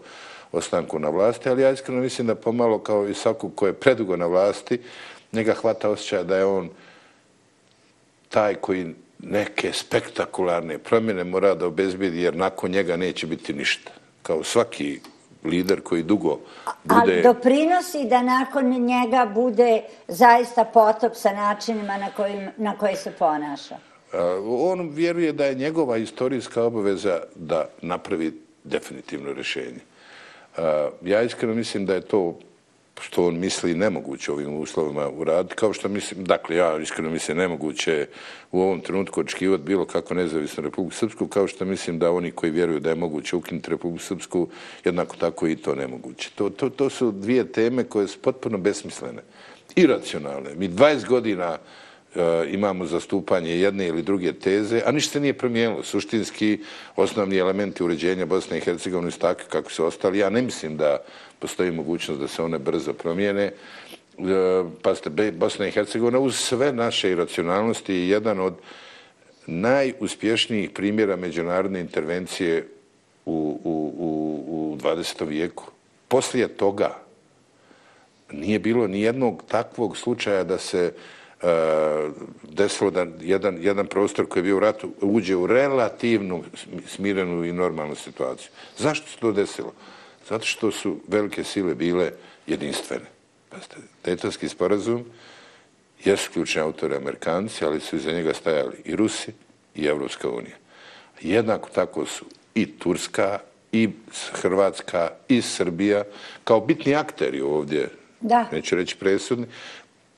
[0.57, 4.15] ostanku na vlasti, ali ja iskreno mislim da pomalo kao i svakog ko je predugo
[4.15, 4.79] na vlasti,
[5.31, 6.69] njega hvata osjećaj da je on
[8.29, 13.91] taj koji neke spektakularne promjene mora da obezbedi, jer nakon njega neće biti ništa.
[14.23, 14.99] Kao svaki
[15.43, 16.39] lider koji dugo
[16.83, 17.01] bude...
[17.01, 23.11] Ali doprinosi da nakon njega bude zaista potop sa načinima na, kojim, na koje se
[23.11, 23.77] ponaša.
[24.47, 29.79] On vjeruje da je njegova istorijska obaveza da napravi definitivno rješenje.
[30.57, 32.39] Eh, ja iskreno mislim da je to
[33.01, 38.07] što on misli nemoguće ovim uslovima uraditi, kao što mislim, dakle, ja iskreno mislim nemoguće
[38.51, 42.51] u ovom trenutku očekivati bilo kako nezavisnu Republiku Srpsku, kao što mislim da oni koji
[42.51, 44.47] vjeruju da je moguće ukinuti Republiku Srpsku,
[44.85, 46.29] jednako tako i to nemoguće.
[46.35, 49.21] To, to, to su dvije teme koje su potpuno besmislene,
[49.75, 50.55] iracionalne.
[50.55, 51.86] Mi 20 godina uh,
[52.17, 55.83] E, imamo zastupanje jedne ili druge teze, a ništa se nije promijenilo.
[55.83, 56.59] Suštinski,
[56.95, 60.17] osnovni elementi uređenja Bosne i Hercegovine su takvi kako su ostali.
[60.17, 60.97] Ja ne mislim da
[61.39, 63.43] postoji mogućnost da se one brzo promijene.
[63.43, 63.53] E,
[64.81, 68.53] pazite, pa ste Bosna i Hercegovina uz sve naše iracionalnosti je jedan od
[69.47, 72.67] najuspješnijih primjera međunarodne intervencije
[73.25, 75.27] u, u, u, u 20.
[75.27, 75.71] vijeku.
[76.07, 76.97] Poslije toga
[78.31, 81.16] nije bilo ni jednog takvog slučaja da se uh,
[82.43, 86.43] desilo da jedan, jedan prostor koji je bio u ratu uđe u relativnu
[86.87, 88.49] smirenu i normalnu situaciju.
[88.77, 89.73] Zašto se to desilo?
[90.29, 92.11] Zato što su velike sile bile
[92.47, 93.05] jedinstvene.
[93.49, 95.05] Pazite, Dejtonski sporazum
[96.03, 99.31] jesu ključni autori Amerikanci, ali su iza njega stajali i Rusi
[99.75, 100.55] i Evropska unija.
[101.21, 103.39] Jednako tako su i Turska,
[103.71, 103.89] i
[104.31, 106.03] Hrvatska, i Srbija,
[106.43, 107.89] kao bitni akteri ovdje,
[108.21, 108.49] da.
[108.51, 109.45] neću reći presudni,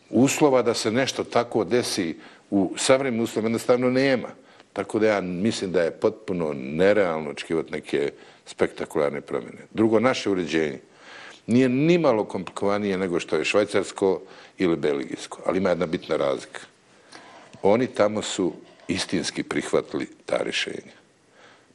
[0.10, 2.16] uslova da se nešto tako desi
[2.50, 4.28] u savremenim uslovima jednostavno nema.
[4.74, 8.12] Tako da ja mislim da je potpuno nerealno očekivati neke
[8.46, 9.66] spektakularne promjene.
[9.72, 10.80] Drugo, naše uređenje
[11.48, 14.22] nije ni malo komplikovanije nego što je švajcarsko
[14.58, 16.62] ili belgijsko, ali ima jedna bitna razlika.
[17.62, 18.54] Oni tamo su
[18.88, 20.96] istinski prihvatili ta rješenja.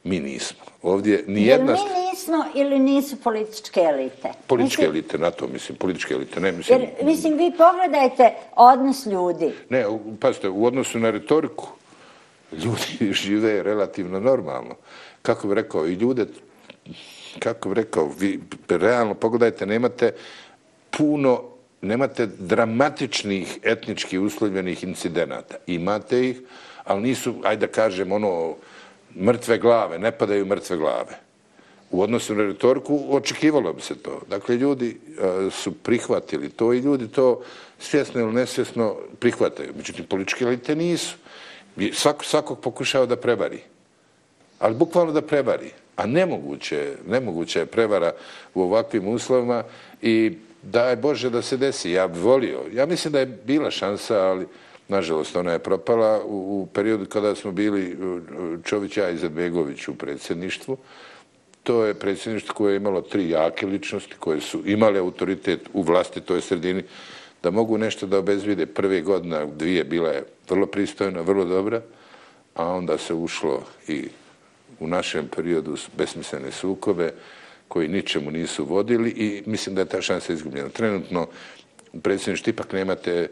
[0.04, 0.64] Mi nismo.
[0.82, 1.72] Ovdje nijedna...
[1.72, 4.28] Jer mi nismo ili nisu političke elite?
[4.46, 4.90] Političke mislim...
[4.90, 6.80] elite, na to mislim, političke elite, ne mislim...
[6.80, 9.52] Jer, mislim, vi pogledajte odnos ljudi.
[9.68, 9.84] Ne,
[10.20, 11.68] pazite, u odnosu na retoriku,
[12.52, 14.74] ljudi žive relativno normalno.
[15.22, 16.26] Kako bi rekao, i ljude,
[17.38, 20.12] kako bi rekao, vi realno pogledajte, nemate
[20.90, 21.42] puno,
[21.82, 25.56] nemate dramatičnih etnički uslovljenih incidenata.
[25.66, 26.40] Imate ih,
[26.84, 28.54] ali nisu, ajde da kažem, ono,
[29.20, 31.23] mrtve glave, ne padaju mrtve glave.
[31.90, 34.20] U odnosu na retorku očekivalo bi se to.
[34.30, 37.42] Dakle, ljudi e, su prihvatili to i ljudi to
[37.78, 39.72] svjesno ili nesvjesno prihvataju.
[39.76, 41.16] Međutim, političke elite nisu.
[41.92, 43.58] Svako, svakog pokušao da prevari.
[44.58, 45.70] Ali bukvalno da prevari.
[45.96, 48.12] A nemoguće, nemoguće je prevara
[48.54, 49.62] u ovakvim uslovima
[50.02, 51.90] i daj Bože da se desi.
[51.90, 52.60] Ja bi volio.
[52.72, 54.46] Ja mislim da je bila šansa, ali
[54.88, 57.94] nažalost ona je propala u, u periodu kada smo bili e,
[58.64, 60.76] Čović, ja i Zadbegović u predsjedništvu.
[61.64, 66.20] To je predsjedništvo koje je imalo tri jake ličnosti koje su imale autoritet u vlasti
[66.20, 66.82] toj sredini
[67.42, 68.66] da mogu nešto da obezvide.
[68.66, 71.82] Prve godine dvije, bila je vrlo pristojna, vrlo dobra,
[72.54, 74.08] a onda se ušlo i
[74.80, 77.12] u našem periodu besmislene sukobe
[77.68, 80.68] koji ničemu nisu vodili i mislim da je ta šansa izgubljena.
[80.68, 81.26] Trenutno
[81.92, 83.28] u predsjedništvu ipak nemate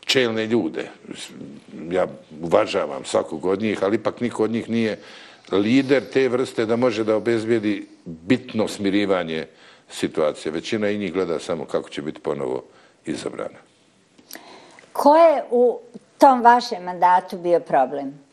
[0.00, 0.90] čelne ljude.
[1.90, 2.06] Ja
[2.40, 4.98] uvažavam svakog od njih, ali ipak niko od njih nije
[5.52, 9.46] lider te vrste da može da obezbijedi bitno smirivanje
[9.90, 10.52] situacije.
[10.52, 12.64] Većina i njih gleda samo kako će biti ponovo
[13.06, 13.58] izabrana.
[14.92, 15.80] Ko je u
[16.18, 18.27] tom vašem mandatu bio problem?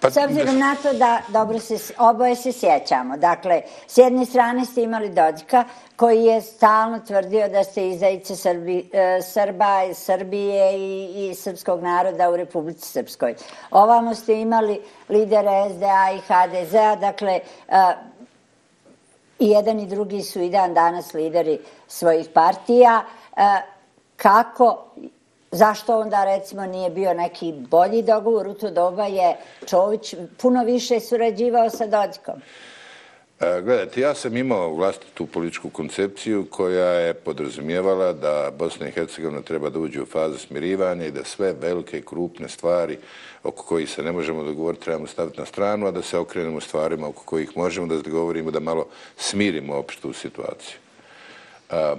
[0.00, 3.16] Pa, S obzirom na to da dobro se, oboje se sjećamo.
[3.16, 5.64] Dakle, s jedne strane ste imali Dodika
[5.96, 12.30] koji je stalno tvrdio da ste izajice Srbi, e, Srba, Srbije i, i srpskog naroda
[12.30, 13.34] u Republici Srpskoj.
[13.70, 17.94] Ovamo ste imali lidere SDA i HDZ-a, dakle, e,
[19.38, 21.58] i jedan i drugi su i dan danas lideri
[21.88, 23.04] svojih partija.
[23.36, 23.42] E,
[24.16, 24.84] kako
[25.52, 28.48] Zašto onda recimo nije bio neki bolji dogovor?
[28.48, 29.36] U to doba je
[29.66, 32.34] Čović puno više surađivao sa Dodikom.
[33.40, 39.42] E, gledajte, ja sam imao vlastitu političku koncepciju koja je podrazumijevala da Bosna i Hercegovina
[39.42, 42.98] treba da uđe u fazu smirivanja i da sve velike, krupne stvari
[43.42, 47.08] oko kojih se ne možemo dogovoriti trebamo staviti na stranu, a da se okrenemo stvarima
[47.08, 48.86] oko kojih možemo da dogovorimo da malo
[49.16, 50.78] smirimo opštu situaciju.
[51.70, 51.94] E,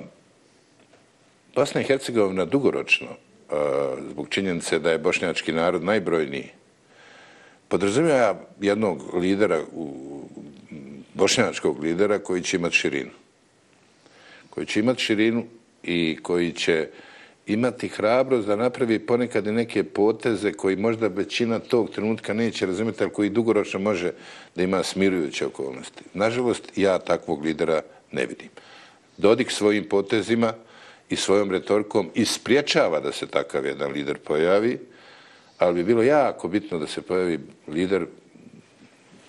[1.55, 3.07] Bosna i Hercegovina dugoročno
[3.51, 3.55] E,
[4.11, 6.49] zbog činjenice da je bošnjački narod najbrojniji,
[7.67, 9.61] podrazumijeva ja jednog lidera,
[11.13, 13.11] bošnjačkog lidera koji će imati širinu.
[14.49, 15.43] Koji će imati širinu
[15.83, 16.87] i koji će
[17.47, 23.03] imati hrabrost da napravi ponekad i neke poteze koji možda većina tog trenutka neće razumjeti,
[23.03, 24.11] ali koji dugoročno može
[24.55, 26.03] da ima smirujuće okolnosti.
[26.13, 28.49] Nažalost, ja takvog lidera ne vidim.
[29.17, 30.53] Dodik svojim potezima,
[31.11, 34.79] i svojom retorkom ispriječava da se takav jedan lider pojavi,
[35.57, 38.05] ali bi bilo jako bitno da se pojavi lider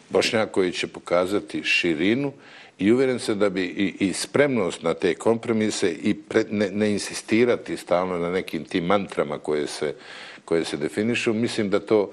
[0.08, 2.32] Bošnjak koji će pokazati širinu
[2.78, 6.90] i uvjeren se da bi i, i spremnost na te kompromise i pre, ne, ne
[6.90, 9.94] insistirati stalno na nekim tim mantrama koje se,
[10.44, 12.12] koje se definišu, mislim da to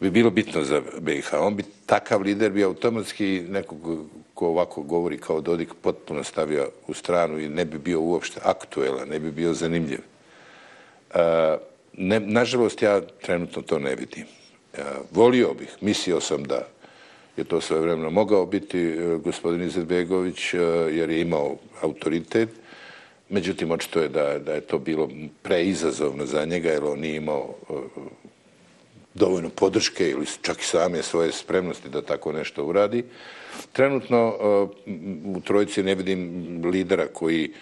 [0.00, 1.34] bi bilo bitno za BiH.
[1.40, 6.94] On bi takav lider bi automatski nekog ko ovako govori kao Dodik potpuno stavio u
[6.94, 10.00] stranu i ne bi bio uopšte aktuelan, ne bi bio zanimljiv.
[11.14, 11.56] E,
[11.92, 14.24] ne, nažalost, ja trenutno to ne vidim.
[14.74, 16.66] E, volio bih, mislio sam da
[17.36, 20.54] je to svoje vremeno mogao biti e, gospodin Izetbegović
[20.90, 22.48] jer je imao autoritet.
[23.28, 25.08] Međutim, očito je da, da je to bilo
[25.42, 27.54] preizazovno za njega jer on nije imao
[29.14, 33.04] dovoljno podrške ili čak i same svoje spremnosti da tako nešto uradi.
[33.72, 34.44] Trenutno e,
[35.36, 37.52] u trojici ne vidim lidera koji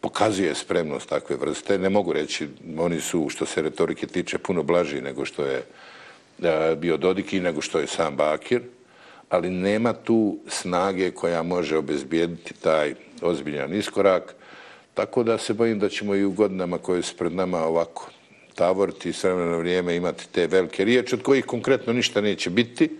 [0.00, 1.78] pokazuje spremnost takve vrste.
[1.78, 2.48] Ne mogu reći,
[2.78, 5.62] oni su, što se retorike tiče, puno blaži nego što je
[6.42, 8.62] e, bio Dodik i nego što je sam Bakir,
[9.28, 14.34] ali nema tu snage koja može obezbijediti taj ozbiljan iskorak,
[14.94, 18.10] tako da se bojim da ćemo i u godinama koje su pred nama ovako
[18.58, 22.98] tavoriti i sve na vrijeme imati te velike riječi od kojih konkretno ništa neće biti,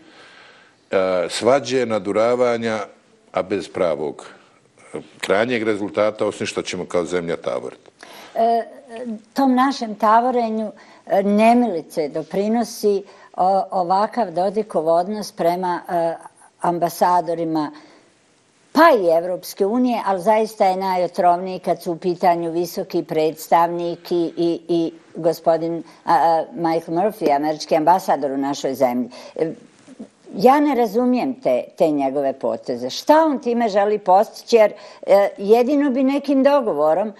[0.90, 2.78] e, svađe, naduravanja,
[3.32, 4.26] a bez pravog
[4.94, 7.90] e, krajnjeg rezultata, osim što ćemo kao zemlja tavoriti.
[8.34, 8.64] E,
[9.34, 10.72] tom našem tavorenju
[11.06, 13.02] e, nemilice doprinosi
[13.70, 15.80] ovakav dodikov odnos prema
[16.60, 17.70] ambasadorima
[18.72, 24.32] pa i Evropske unije, ali zaista je najotrovniji kad su u pitanju visoki predstavnik i,
[24.36, 29.10] i, i gospodin a, a, Michael Murphy, američki ambasador u našoj zemlji.
[29.36, 29.52] E,
[30.34, 32.90] ja ne razumijem te, te njegove poteze.
[32.90, 34.56] Šta on time želi postići?
[34.56, 34.72] Jer
[35.06, 37.12] e, jedino bi nekim dogovorom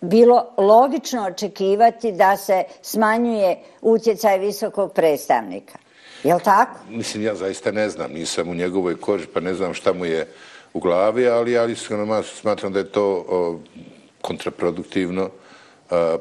[0.00, 5.78] bilo logično očekivati da se smanjuje utjecaj visokog predstavnika.
[6.24, 6.78] Je li tako?
[6.88, 8.12] Mislim, ja zaista ne znam.
[8.12, 10.26] Nisam u njegovoj koži, pa ne znam šta mu je
[10.74, 13.24] u glavi, ali ja iskreno smatram da je to
[14.20, 15.30] kontraproduktivno,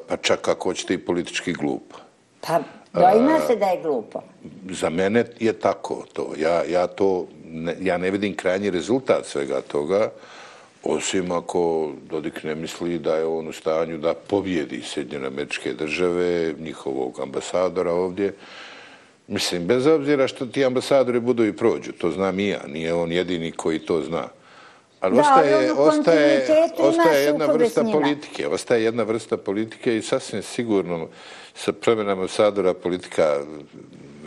[0.07, 1.95] pa čak ako hoćete i politički glupo.
[2.41, 2.59] Pa
[2.93, 4.21] dojima se da je glupo.
[4.69, 6.33] Za mene je tako to.
[6.37, 10.09] Ja, ja to, ne, ja ne vidim krajnji rezultat svega toga,
[10.83, 16.53] osim ako Dodik ne misli da je on u stanju da pobjedi Sjedinjene američke države,
[16.59, 18.33] njihovog ambasadora ovdje.
[19.27, 23.11] Mislim, bez obzira što ti ambasadori budu i prođu, to znam i ja, nije on
[23.11, 24.27] jedini koji to zna.
[25.05, 26.45] Ali ostaje, ostaje,
[26.77, 31.07] ostaje jedna vrsta politike, ostaje jedna vrsta politike i sasvim sigurno
[31.53, 33.37] sa promjenama Sadora politika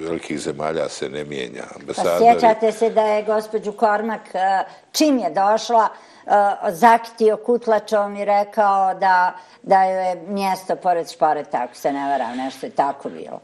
[0.01, 1.65] velikih zemalja se ne mijenja.
[1.87, 5.89] Pa sjećate se da je gospođu Kormak, e, čim je došla,
[6.31, 12.09] Eh, zaktio kutlačom i rekao da, da joj je mjesto pored šporeta, ako se ne
[12.09, 13.41] varam, nešto je tako bilo.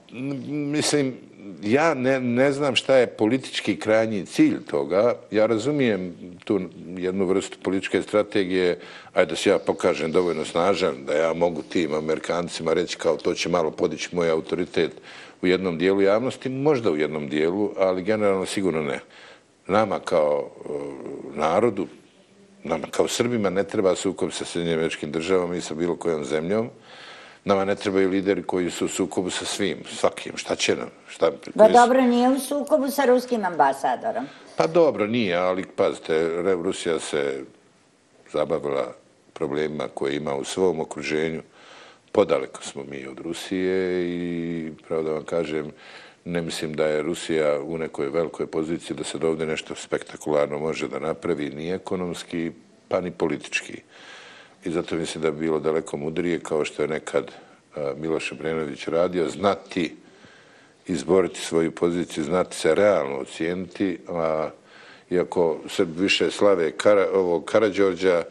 [0.48, 1.16] Mislim,
[1.62, 5.14] ja ne, ne znam šta je politički krajnji cilj toga.
[5.30, 6.60] Ja razumijem tu
[6.96, 8.78] jednu vrstu političke strategije,
[9.14, 13.34] ajde da se ja pokažem dovoljno snažan, da ja mogu tim Amerikancima reći kao to
[13.34, 14.92] će malo podići moj autoritet
[15.42, 19.00] u jednom dijelu javnosti, možda u jednom dijelu, ali generalno sigurno ne.
[19.66, 20.70] Nama kao eh,
[21.34, 21.86] narodu,
[22.64, 26.70] nama kao Srbima ne treba sukob sa Srednjim američkim državama i sa bilo kojom zemljom.
[27.44, 30.32] Nama ne trebaju lideri koji su u sukobu sa svim, svakim.
[30.36, 30.88] Šta će nam?
[31.08, 34.26] Šta, pa dobro, nije u sukobu sa ruskim ambasadorom.
[34.56, 37.44] Pa dobro, nije, ali pazite, Rusija se
[38.32, 38.94] zabavila
[39.32, 41.42] problemima koje ima u svom okruženju.
[42.12, 45.72] Podaleko smo mi od Rusije i, pravo da vam kažem,
[46.24, 50.88] ne mislim da je Rusija u nekoj velikoj poziciji da se dovde nešto spektakularno može
[50.88, 52.50] da napravi, ni ekonomski,
[52.88, 53.80] pa ni politički.
[54.64, 58.88] I zato mislim da bi bilo daleko mudrije, kao što je nekad e, Miloš Obrenović
[58.88, 59.96] radio, znati
[60.86, 64.50] izboriti svoju poziciju, znati se realno ocijeniti, a
[65.10, 68.24] iako se više slave Kara, ovog Karadžorđa, e,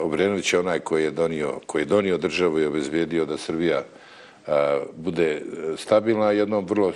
[0.00, 3.82] Obrenović je onaj koji je donio, koji je donio državu i obezvijedio da Srbija
[4.96, 5.40] bude e,
[5.76, 6.92] stabilna, jednom vrlo,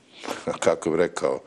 [0.64, 1.40] kako bih rekao,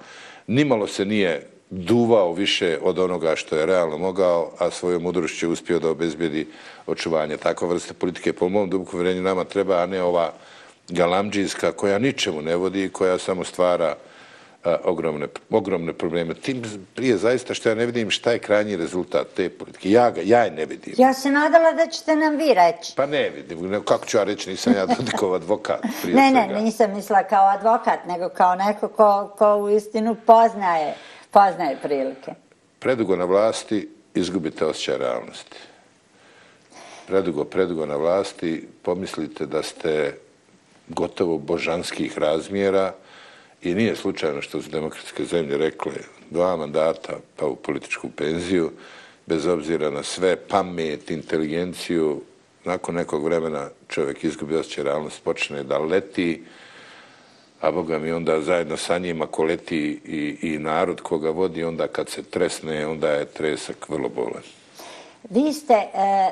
[0.47, 5.79] nimalo se nije duvao više od onoga što je realno mogao, a svojom mudrošću uspio
[5.79, 6.47] da obezbedi
[6.87, 7.37] očuvanje.
[7.37, 10.33] Takva vrsta politike, po mom dubokom vrenju, nama treba, a ne ova
[10.89, 13.95] galamđijska koja ničemu ne vodi i koja samo stvara
[14.65, 16.33] a, ogromne, ogromne probleme.
[16.33, 16.63] Tim
[16.95, 19.91] prije zaista što ja ne vidim šta je krajnji rezultat te politike.
[19.91, 20.93] Ja ga, ja je ne vidim.
[20.97, 22.93] Ja se nadala da ćete nam vi reći.
[22.95, 23.83] Pa ne vidim.
[23.85, 25.81] Kako ću ja reći, nisam ja Dodikov advokat.
[26.01, 26.53] Prije ne, svega.
[26.53, 30.95] ne, nisam mislila kao advokat, nego kao neko ko, ko u istinu poznaje
[31.35, 32.31] poznaje prilike.
[32.79, 35.57] Predugo na vlasti izgubite osjećaj realnosti.
[37.07, 40.17] Predugo, predugo na vlasti pomislite da ste
[40.87, 42.93] gotovo božanskih razmjera
[43.61, 45.93] i nije slučajno što su demokratske zemlje rekle
[46.29, 48.71] dva mandata pa u političku penziju,
[49.25, 52.21] bez obzira na sve pamet, inteligenciju,
[52.65, 56.43] nakon nekog vremena čovjek izgubi osjećaj realnost, počne da leti,
[57.61, 61.87] a Boga mi onda zajedno sa njim ako leti i, i narod koga vodi, onda
[61.87, 64.43] kad se tresne, onda je tresak vrlo bolan.
[65.29, 66.31] Vi ste e,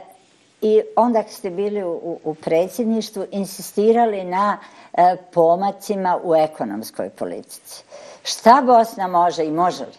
[0.64, 4.60] i onda kad ste bili u, u predsjedništvu insistirali na
[4.94, 7.84] e, pomacima u ekonomskoj politici.
[8.24, 9.98] Šta Bosna može i može li?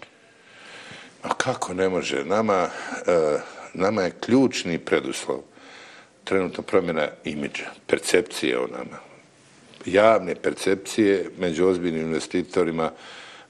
[1.22, 2.24] A kako ne može?
[2.24, 2.68] Nama,
[3.06, 3.38] e,
[3.74, 5.38] nama je ključni preduslov
[6.24, 9.14] trenutno promjena imidža, percepcije o nama
[9.86, 12.90] javne percepcije među ozbiljnim investitorima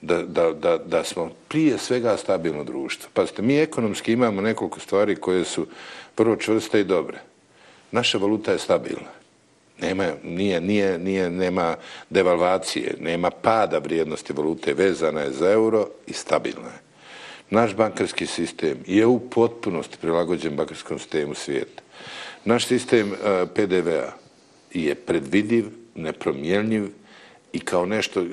[0.05, 3.11] da, da, da, da smo prije svega stabilno društvo.
[3.15, 5.67] Pazite, mi ekonomski imamo nekoliko stvari koje su
[6.15, 7.19] prvo čvrste i dobre.
[7.91, 9.11] Naša valuta je stabilna.
[9.81, 11.77] Nema, nije, nije, nije, nema
[12.11, 16.85] devalvacije, nema pada vrijednosti valute, vezana je za euro i stabilna je.
[17.51, 21.83] Naš bankarski sistem je u potpunosti prilagođen bankarskom sistemu svijeta.
[22.45, 24.13] Naš sistem eh, uh, PDV-a
[24.73, 26.91] je predvidiv, nepromjenjiv
[27.55, 28.25] i kao nešto e,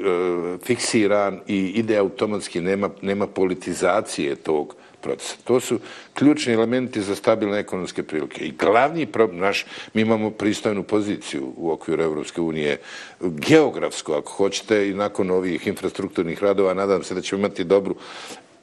[0.65, 5.35] fiksiran i ide automatski, nema, nema politizacije tog procesa.
[5.43, 5.79] To su
[6.13, 8.45] ključni elementi za stabilne ekonomske prilike.
[8.45, 12.77] I glavni problem, naš, mi imamo pristojnu poziciju u okviru Evropske unije,
[13.21, 17.95] geografsko, ako hoćete, i nakon ovih infrastrukturnih radova, nadam se da ćemo imati dobru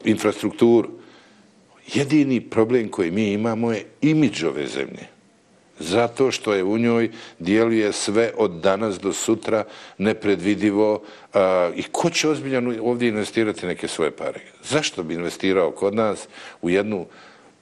[0.05, 0.91] infrastrukturu.
[1.95, 5.18] Jedini problem koji mi imamo je imidž ove zemlje
[5.79, 9.65] zato što je u njoj dijeluje sve od danas do sutra
[9.99, 11.03] nepredvidivo
[11.35, 14.41] a, i ko će ozbiljno ovdje investirati neke svoje pare?
[14.63, 16.29] Zašto bi investirao kod nas
[16.63, 17.07] u jednu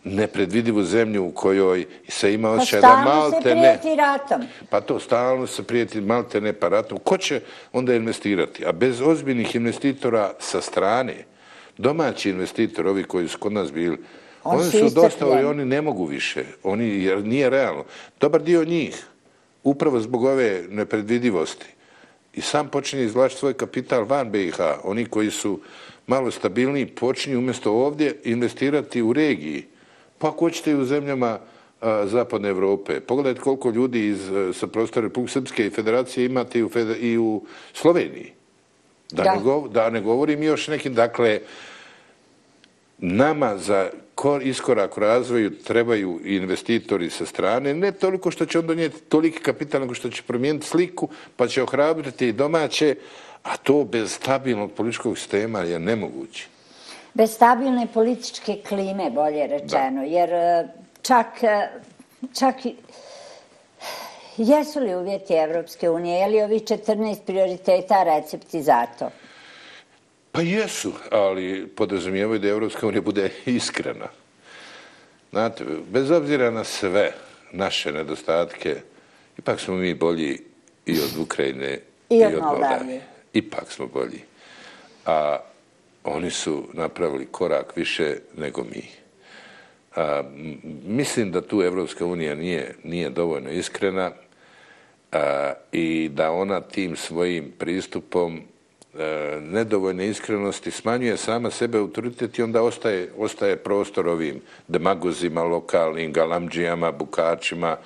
[0.04, 3.78] nepredvidivu zemlju u kojoj se ima Pa osjećaj da stalno se malte ne...
[3.78, 4.42] prijeti ratom.
[4.70, 6.98] Pa to stalno se prijeti malte ne pa ratom.
[6.98, 7.40] Ko će
[7.72, 8.66] onda investirati?
[8.66, 11.14] A bez ozbiljnih investitora sa strane,
[11.78, 13.98] domaći investitori, ovi koji su kod nas bili,
[14.46, 15.42] Oni oni su su dosta iscrpljeni.
[15.42, 16.44] i oni ne mogu više.
[16.62, 17.84] Oni, jer nije realno.
[18.20, 19.06] Dobar dio njih,
[19.64, 21.66] upravo zbog ove nepredvidivosti,
[22.34, 24.56] i sam počinje izvlačiti svoj kapital van BiH.
[24.84, 25.60] Oni koji su
[26.06, 29.64] malo stabilniji počinju umjesto ovdje investirati u regiji.
[30.18, 31.38] Pa ako hoćete i u zemljama
[31.80, 33.00] a, Zapadne Evrope.
[33.00, 36.98] Pogledajte koliko ljudi iz, a, sa prostora Republike Srpske i Federacije imate i u, Fede-
[36.98, 37.42] i u
[37.72, 38.32] Sloveniji.
[39.12, 39.34] Da, Da.
[39.34, 41.40] Ne gov, da ne govorim još nekim, dakle,
[42.98, 48.66] nama za kor, iskorak u razvoju trebaju investitori sa strane, ne toliko što će on
[48.66, 52.94] donijeti toliki kapital, nego što će promijeniti sliku, pa će ohrabriti i domaće,
[53.42, 56.46] a to bez stabilnog političkog sistema je nemoguće.
[57.14, 60.68] Bez stabilne političke klime, bolje rečeno, jer e,
[61.02, 61.68] čak, e,
[62.38, 62.74] čak i-
[64.36, 69.10] jesu li uvjeti Evropske unije, je li ovi 14 prioriteta recepti za to?
[70.36, 74.08] Pa jesu, ali podrazumijevaju da Evropska unija bude iskrena.
[75.30, 77.12] Znate, bez obzira na sve
[77.52, 78.76] naše nedostatke,
[79.38, 80.40] ipak smo mi bolji
[80.86, 81.78] i od Ukrajine
[82.10, 83.00] I od od Moldavije.
[83.32, 84.20] Ipak smo bolji.
[85.06, 85.38] A
[86.04, 88.82] oni su napravili korak više nego mi.
[89.96, 90.22] A,
[90.86, 94.10] mislim da tu Evropska unija nije, nije dovoljno iskrena
[95.12, 98.42] a, i da ona tim svojim pristupom
[98.98, 106.12] E, nedovoljne iskrenosti smanjuje sama sebe autoritet i onda ostaje, ostaje prostor ovim demagozima, lokalnim
[106.12, 107.76] galamđijama, bukačima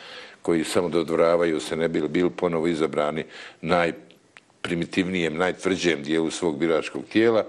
[0.42, 3.24] koji samo dodvoravaju se ne bili bili ponovo izabrani
[3.60, 7.44] najprimitivnijem, najtvrđem dijelu svog biračkog tijela,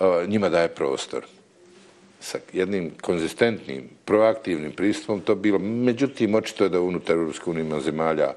[0.00, 1.24] e, njima daje prostor
[2.20, 5.58] sa jednim konzistentnim, proaktivnim pristupom to bilo.
[5.58, 8.34] Međutim, očito je da unutar Europske unije ima zemalja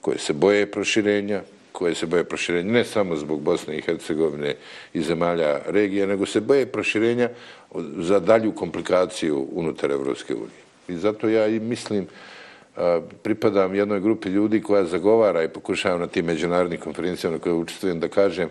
[0.00, 1.42] koje se boje proširenja,
[1.80, 4.54] koje se boje proširenja ne samo zbog Bosne i Hercegovine
[4.92, 7.28] i zemalja regije, nego se boje proširenja
[7.96, 10.60] za dalju komplikaciju unutar Evropske unije.
[10.88, 12.06] I zato ja i mislim,
[13.22, 18.00] pripadam jednoj grupi ljudi koja zagovara i pokušava na tim međunarodnim konferencijama na koje učestvujem
[18.00, 18.50] da kažem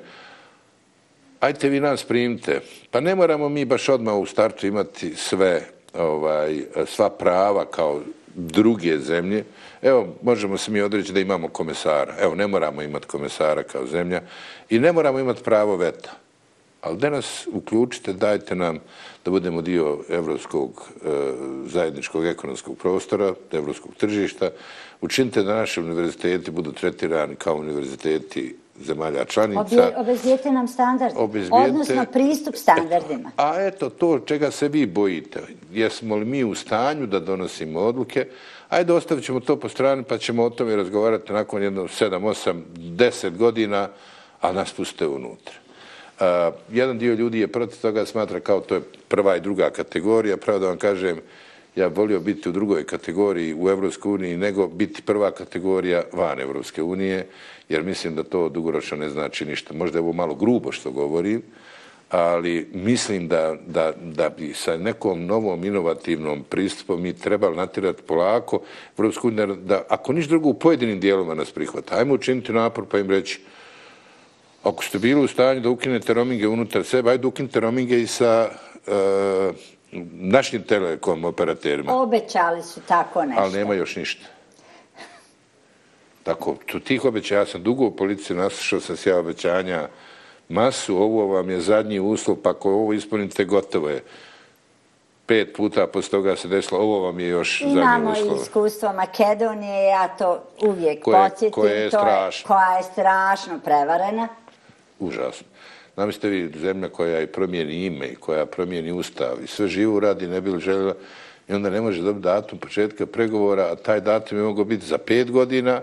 [1.39, 2.61] ajte vi nas primite.
[2.91, 5.61] Pa ne moramo mi baš odmah u startu imati sve,
[5.93, 8.01] ovaj, sva prava kao
[8.35, 9.43] druge zemlje.
[9.81, 12.15] Evo, možemo se mi odreći da imamo komesara.
[12.19, 14.21] Evo, ne moramo imati komesara kao zemlja
[14.69, 16.11] i ne moramo imati pravo veta.
[16.81, 18.79] Ali danas uključite, dajte nam
[19.25, 21.09] da budemo dio evropskog e,
[21.65, 24.49] zajedničkog ekonomskog prostora, evropskog tržišta.
[25.01, 29.61] Učinite da naše univerziteti budu tretirani kao univerziteti zemalja članica.
[29.61, 33.31] Obje, obezbijete nam standard, Obezbijete- odnosno pristup standardima.
[33.37, 35.39] A eto, to čega se vi bojite.
[35.71, 38.27] Jesmo li mi u stanju da donosimo odluke?
[38.69, 42.61] Ajde, ostavit ćemo to po strani, pa ćemo o tome razgovarati nakon jedno 7, 8,
[42.75, 43.89] 10 godina,
[44.41, 45.53] a nas puste unutra.
[46.19, 46.25] Uh,
[46.71, 50.37] jedan dio ljudi je protiv toga, smatra kao to je prva i druga kategorija.
[50.37, 51.17] Pravo da vam kažem,
[51.75, 56.83] ja volio biti u drugoj kategoriji u Evropskoj uniji nego biti prva kategorija van Evropske
[56.83, 57.27] unije,
[57.69, 59.73] jer mislim da to dugoročno ne znači ništa.
[59.73, 61.41] Možda je ovo malo grubo što govorim,
[62.09, 68.61] ali mislim da, da, da bi sa nekom novom inovativnom pristupom mi trebali natirati polako
[68.97, 71.95] Evropsku uniju, da ako niš drugo u pojedinim dijeloma nas prihvata.
[71.95, 73.39] Ajmo učiniti napor pa im reći
[74.63, 78.49] ako ste bili u stanju da ukinete roaminge unutar sebe, ajde ukinite roaminge i sa
[78.87, 79.51] e,
[80.11, 81.93] našim telekom operaterima.
[81.93, 83.41] Obećali su tako nešto.
[83.43, 84.25] Ali nema još ništa.
[86.23, 89.87] Tako, tu tih obećanja, ja sam dugo u policiji, naslušao sam se ja obećanja
[90.49, 94.03] masu, ovo vam je zadnji uslov, pa ako ovo ispunite, gotovo je.
[95.25, 98.37] Pet puta posle toga se desilo, ovo vam je još zadnji Imamo uslov.
[98.37, 101.51] i iskustvo Makedonije, ja to uvijek Koje- podsjetim.
[101.51, 102.47] koje je to strašno.
[102.47, 104.27] koja je strašno prevarena.
[104.99, 105.47] Užasno.
[105.99, 110.27] Zamislite vi zemlja koja i promijeni ime i koja promijeni ustav i sve živo radi
[110.27, 110.93] ne bi li željela
[111.49, 114.97] i onda ne može dobiti datum početka pregovora, a taj datum je mogao biti za
[114.97, 115.81] pet godina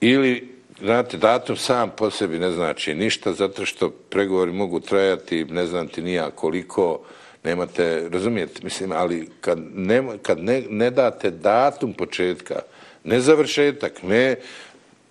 [0.00, 0.48] ili,
[0.80, 5.88] znate, datum sam po sebi ne znači ništa zato što pregovori mogu trajati, ne znam
[5.88, 7.00] ti nija koliko,
[7.44, 12.60] nemate, razumijete, mislim, ali kad, ne, kad ne, ne date datum početka,
[13.04, 14.36] ne završetak, ne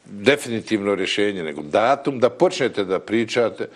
[0.05, 3.67] definitivno rješenje, nego datum da počnete da pričate,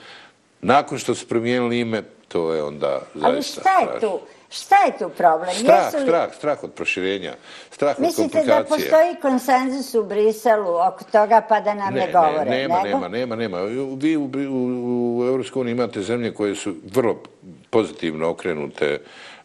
[0.64, 4.20] nakon što su promijenili ime, to je onda zaista Ali šta je tu?
[4.50, 5.56] Šta je tu problem?
[5.56, 7.34] Strah, Jesu li- strah, strah od proširenja,
[7.72, 8.90] strah od Mislite da komplikacije.
[8.90, 12.50] postoji konsenzus u Briselu oko toga pa da nam ne, govore?
[12.50, 13.00] Ne, nema, nego?
[13.00, 13.62] nema, nema, nema.
[13.62, 17.22] Vi u, u, u imate zemlje koje su vrlo
[17.70, 19.00] pozitivno okrenute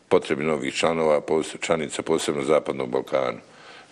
[0.09, 1.21] potrebi novih članova,
[1.61, 3.39] članica posebno Zapadnog Balkana.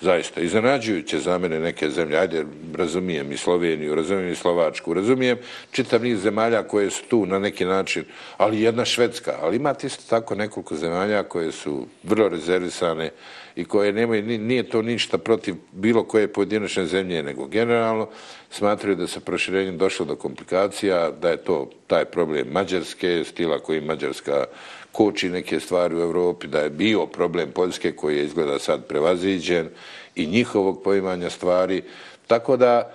[0.01, 2.45] Zaista, iznenađujuće za mene neke zemlje, ajde,
[2.75, 5.39] razumijem i Sloveniju, razumijem i Slovačku, razumijem
[5.71, 8.05] čitav niz zemalja koje su tu na neki način,
[8.37, 13.11] ali jedna Švedska, ali imate isto tako nekoliko zemalja koje su vrlo rezervisane
[13.57, 18.09] i koje nemaju, nije to ništa protiv bilo koje pojedinačne zemlje, nego generalno
[18.51, 23.81] smatraju da se proširenjem došlo do komplikacija, da je to taj problem Mađarske, stila koji
[23.81, 24.45] Mađarska
[24.93, 29.69] koči neke stvari u Evropi, da je bio problem Poljske koji je izgleda sad prevaziđen
[30.15, 31.83] i njihovog poimanja stvari.
[32.27, 32.93] Tako da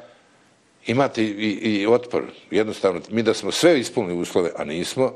[0.85, 2.23] imate i, i otpor.
[2.51, 5.13] Jednostavno, mi da smo sve ispunili uslove, a nismo,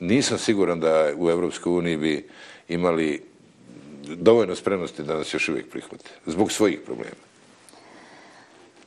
[0.00, 2.28] nisam siguran da u Evropskoj uniji bi
[2.68, 3.33] imali
[4.08, 6.10] dovoljno spremnosti da nas još uvijek prihvate.
[6.26, 7.24] Zbog svojih problema.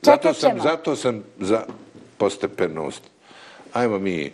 [0.02, 1.64] Zato sam, zato sam za
[2.18, 3.02] postepenost.
[3.72, 4.32] Ajmo mi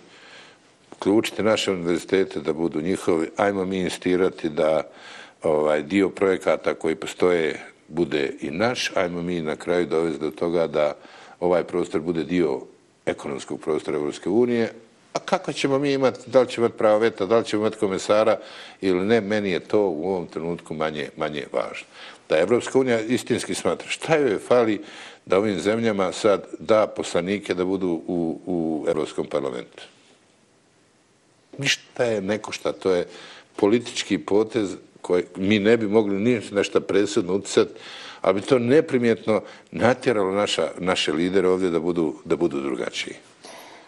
[0.99, 4.83] ključiti naše univerzitete da budu njihovi, ajmo mi instirati da
[5.43, 10.67] ovaj dio projekata koji postoje bude i naš, ajmo mi na kraju dovesti do toga
[10.67, 10.97] da
[11.41, 12.61] ovaj prostor bude dio
[13.07, 14.73] ekonomskog prostora Evropske unije,
[15.15, 17.79] a kako ćemo mi imati, da li ćemo imati pravo veta, da li ćemo imati
[17.79, 18.39] komesara
[18.81, 21.87] ili ne, meni je to u ovom trenutku manje, manje važno.
[22.29, 24.81] Da Evropska unija istinski smatra šta joj fali
[25.27, 29.83] da ovim zemljama sad da poslanike da budu u, u Evropskom parlamentu
[31.59, 33.07] ništa je neko šta, to je
[33.57, 37.71] politički potez koji mi ne bi mogli ništa nešto presudno utisati,
[38.21, 43.15] ali bi to neprimjetno natjeralo naša, naše lidere ovdje da budu, da budu drugačiji.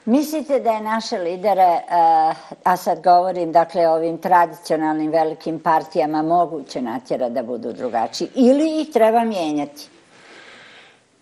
[0.06, 2.34] Mislite da je naše lidere, eh,
[2.64, 8.80] a sad govorim dakle o ovim tradicionalnim velikim partijama, moguće natjera da budu drugačiji ili
[8.80, 9.88] ih treba mijenjati?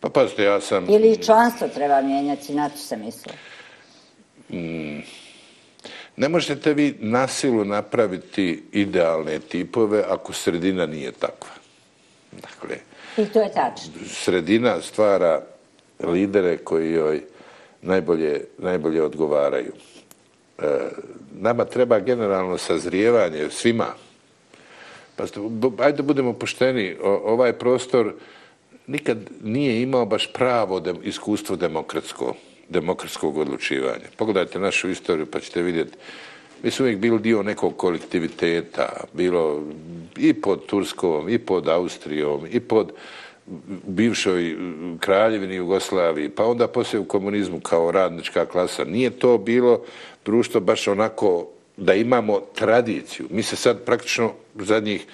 [0.01, 0.87] Pa pazite, ja sam...
[0.91, 3.37] Ili članstvo treba mijenjati, na to sam mislila.
[4.49, 5.03] Mm.
[6.16, 11.51] Ne možete vi nasilu napraviti idealne tipove ako sredina nije takva.
[12.32, 12.76] Dakle,
[13.16, 13.93] I to je tačno.
[14.09, 15.43] Sredina stvara
[16.01, 17.22] lidere koji joj
[17.85, 19.72] najbolje, najbolje odgovaraju.
[20.59, 20.64] E,
[21.41, 23.87] nama treba generalno sazrijevanje svima.
[25.16, 25.24] Pa,
[25.78, 28.12] ajde da budemo pošteni, o, ovaj prostor
[28.87, 32.35] nikad nije imao baš pravo de, iskustvo demokratsko
[32.68, 34.09] demokratskog odlučivanja.
[34.16, 35.97] Pogledajte našu istoriju pa ćete vidjeti
[36.64, 39.62] mi smo uvijek bili dio nekog kolektiviteta, bilo
[40.16, 42.93] i pod Turskom, i pod Austrijom, i pod
[43.86, 44.57] bivšoj
[45.01, 48.84] kraljevini Jugoslaviji, pa onda poslije u komunizmu kao radnička klasa.
[48.84, 49.80] Nije to bilo
[50.24, 53.26] društvo baš onako da imamo tradiciju.
[53.30, 55.07] Mi se sad praktično zadnjih,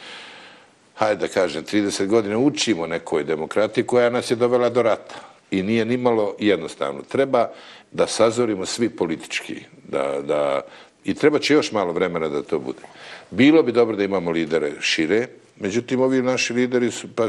[0.94, 5.14] hajde da kažem, 30 godina učimo nekoj demokratiji koja nas je dovela do rata
[5.50, 7.02] i nije nimalo jednostavno.
[7.02, 7.50] Treba
[7.92, 9.56] da sazorimo svi politički,
[9.88, 10.60] da, da,
[11.04, 12.82] i treba će još malo vremena da to bude.
[13.30, 15.26] Bilo bi dobro da imamo lidere šire,
[15.56, 17.28] međutim, ovi naši lideri su, pa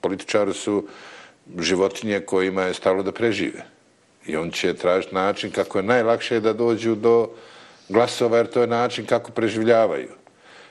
[0.00, 0.84] političari su
[1.58, 3.64] životinje kojima je stalo da prežive.
[4.26, 7.28] I on će tražiti način kako je najlakše da dođu do
[7.88, 10.08] glasova, jer to je način kako preživljavaju.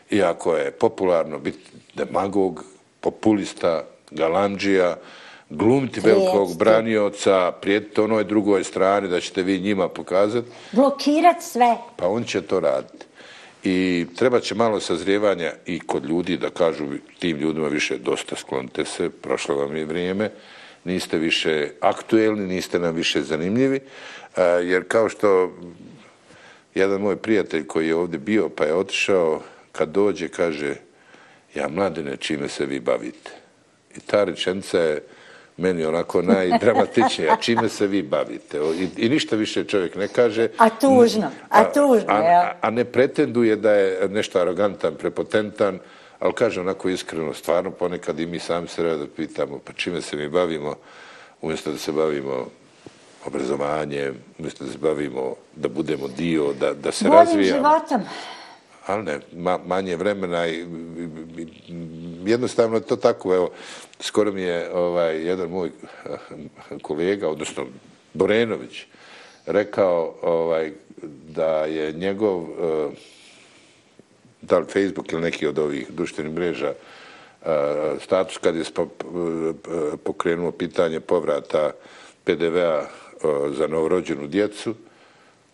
[0.10, 2.64] Iako je popularno biti demagog,
[3.02, 4.98] populista, galanđija,
[5.50, 10.48] glumiti velikog branioca, prijetiti onoj drugoj strani da ćete vi njima pokazati.
[10.72, 11.78] Blokirati sve.
[11.96, 13.06] Pa on će to raditi.
[13.64, 16.86] I treba će malo sazrijevanja i kod ljudi da kažu
[17.20, 20.32] tim ljudima više dosta sklonite se, prošlo vam je vrijeme,
[20.84, 23.80] niste više aktuelni, niste nam više zanimljivi,
[24.36, 25.54] e, jer kao što
[26.76, 29.42] jedan moj prijatelj koji je ovdje bio pa je otišao,
[29.72, 30.76] kad dođe kaže
[31.56, 33.32] ja mladine čime se vi bavite.
[33.98, 35.02] I ta rečenica je
[35.60, 37.30] meni onako najdramatičnije.
[37.32, 38.58] A čime se vi bavite?
[38.58, 40.48] I, I ništa više čovjek ne kaže.
[40.58, 45.80] A tužno, a tužno, a, a, a ne pretenduje da je nešto arogantan, prepotentan,
[46.20, 50.18] ali kaže onako iskreno, stvarno ponekad i mi sami se da pitamo pa čime se
[50.18, 50.76] mi bavimo,
[51.42, 52.48] umjesto da se bavimo
[53.26, 57.62] obrazovanjem, umjesto da se bavimo, da budemo dio, da, da se Bolim razvijamo.
[57.62, 58.02] Bolim životom
[58.90, 60.66] ali ne, ma, manje vremena i,
[62.26, 63.52] jednostavno je to tako, evo,
[64.00, 65.72] skoro mi je ovaj, jedan moj
[66.82, 67.66] kolega, odnosno
[68.14, 68.86] Borenović,
[69.46, 70.72] rekao ovaj,
[71.36, 72.90] da je njegov eh,
[74.42, 77.46] da li Facebook ili neki od ovih društvenih mreža eh,
[78.02, 78.84] status kad je eh,
[80.04, 81.72] pokrenuo pitanje povrata
[82.24, 82.86] PDV-a
[83.58, 84.76] za novorođenu djecu,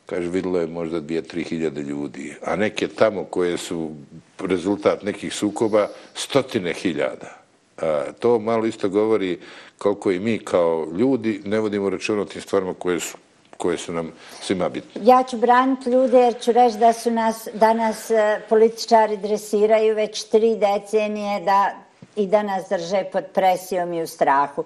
[0.05, 3.91] kaže, videlo je možda dvije, tri hiljade ljudi, a neke tamo koje su
[4.39, 7.37] rezultat nekih sukoba, stotine hiljada.
[7.77, 9.39] A, to malo isto govori
[9.77, 13.17] koliko i mi kao ljudi ne vodimo računa o tim stvarima koje su
[13.57, 15.01] koje su nam svima bitne.
[15.03, 20.23] Ja ću braniti ljude jer ću reći da su nas danas e, političari dresiraju već
[20.23, 21.75] tri decenije da
[22.15, 24.63] i da nas drže pod presijom i u strahu.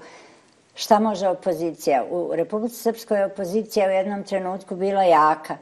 [0.76, 2.06] Šta može opozicija?
[2.10, 5.58] U Republici Srpskoj opozicija u jednom trenutku bila jaka.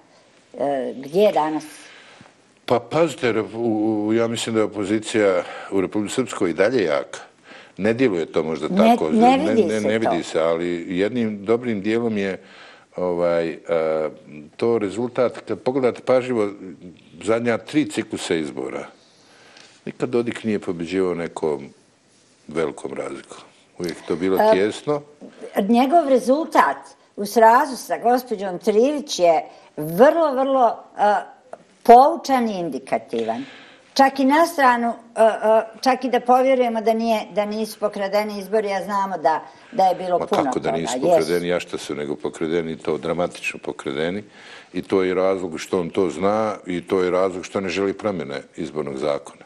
[0.59, 1.63] E, gdje je danas?
[2.65, 3.33] Pa pazite,
[4.17, 7.19] ja mislim da je opozicija u Republici Srpskoj i dalje jaka.
[7.77, 9.09] Ne djeluje to možda tako.
[9.09, 9.87] Ne vidi se to.
[9.87, 12.39] Ne vidi se, ali jednim dobrim dijelom je
[12.95, 13.57] ovaj,
[14.57, 16.49] to rezultat, kad pogledate pažljivo,
[17.23, 18.87] zadnja tri cikluse izbora,
[19.85, 21.69] nikad Dodik nije pobeđivao nekom
[22.47, 23.37] velikom razlikom.
[23.79, 25.01] Uvijek to bilo tjesno.
[25.69, 26.77] Njegov rezultat
[27.15, 29.45] u srazu sa gospođom Trivić je
[29.77, 30.83] vrlo, vrlo
[31.83, 33.45] poučan i indikativan.
[33.93, 34.93] Čak i na stranu,
[35.81, 39.95] čak i da povjerujemo da, nije, da nisu pokradeni izbori, ja znamo da, da je
[39.95, 44.23] bilo Ma puno kako da nisu pokradeni, ja što su nego pokradeni, to dramatično pokradeni.
[44.73, 47.93] I to je razlog što on to zna i to je razlog što ne želi
[47.93, 49.45] promjene izbornog zakona.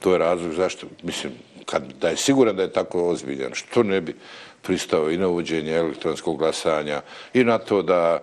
[0.00, 1.32] To je razlog zašto, mislim,
[1.66, 4.14] kad, da je siguran da je tako ozbiljan, što ne bi
[4.62, 7.00] pristao i na uvođenje elektronskog glasanja
[7.34, 8.18] i na to da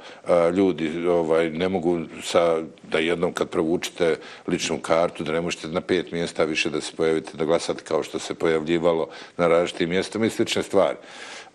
[0.55, 4.15] ljudi ovaj, ne mogu sa, da jednom kad provučete
[4.47, 8.03] ličnu kartu, da ne možete na pet mjesta više da se pojavite, da glasate kao
[8.03, 10.97] što se pojavljivalo na različitim mjestima i slične stvari.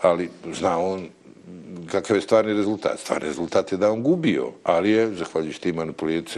[0.00, 1.08] Ali zna on
[1.90, 2.98] kakav je stvarni rezultat.
[2.98, 5.76] Stvarni rezultat je da on gubio, ali je, zahvaljujući tim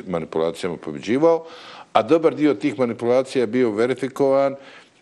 [0.07, 1.47] manipulacijama, pobeđivao,
[1.93, 4.57] a dobar dio tih manipulacija je bio verifikovan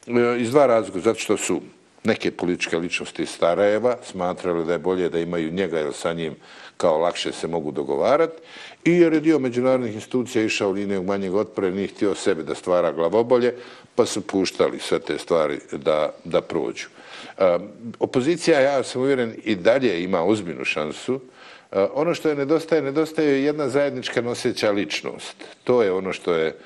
[0.07, 1.61] E, iz dva razloga, zato što su
[2.05, 6.35] neke političke ličnosti iz Starajeva smatrali da je bolje da imaju njega jer sa njim
[6.77, 8.43] kao lakše se mogu dogovarati
[8.85, 12.93] i jer je dio međunarodnih institucija išao linijog manjeg otpore, nije htio sebe da stvara
[12.93, 13.55] glavobolje,
[13.95, 16.87] pa su puštali sve te stvari da, da prođu.
[17.39, 17.59] E,
[17.99, 21.21] opozicija, ja sam uvjeren, i dalje ima ozbiljnu šansu.
[21.73, 25.37] E, ono što je nedostaje, nedostaje jedna zajednička noseća ličnost.
[25.65, 26.57] To je ono što je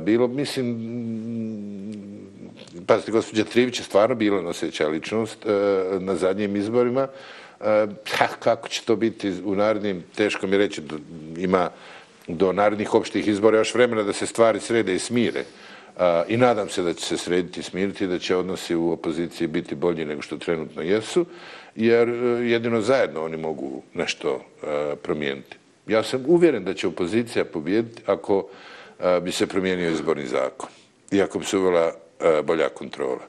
[0.00, 0.66] bilo, mislim,
[2.86, 5.50] pazite, gospođa Trivić je stvarno bila noseća ličnost e,
[6.00, 7.08] na zadnjim izborima.
[7.60, 7.86] E,
[8.38, 10.82] kako će to biti u narednim, teško mi reći,
[11.36, 11.70] ima
[12.28, 15.40] do narednih opštih izbora još vremena da se stvari srede i smire.
[15.40, 15.44] E,
[16.28, 19.74] I nadam se da će se srediti i smiriti, da će odnosi u opoziciji biti
[19.74, 21.26] bolji nego što trenutno jesu,
[21.76, 22.12] jer e,
[22.48, 25.56] jedino zajedno oni mogu nešto e, promijeniti.
[25.86, 28.48] Ja sam uvjeren da će opozicija pobijediti ako
[29.00, 30.68] e, bi se promijenio izborni zakon
[31.10, 33.20] i ako bi se uvela E, bolja kontrola.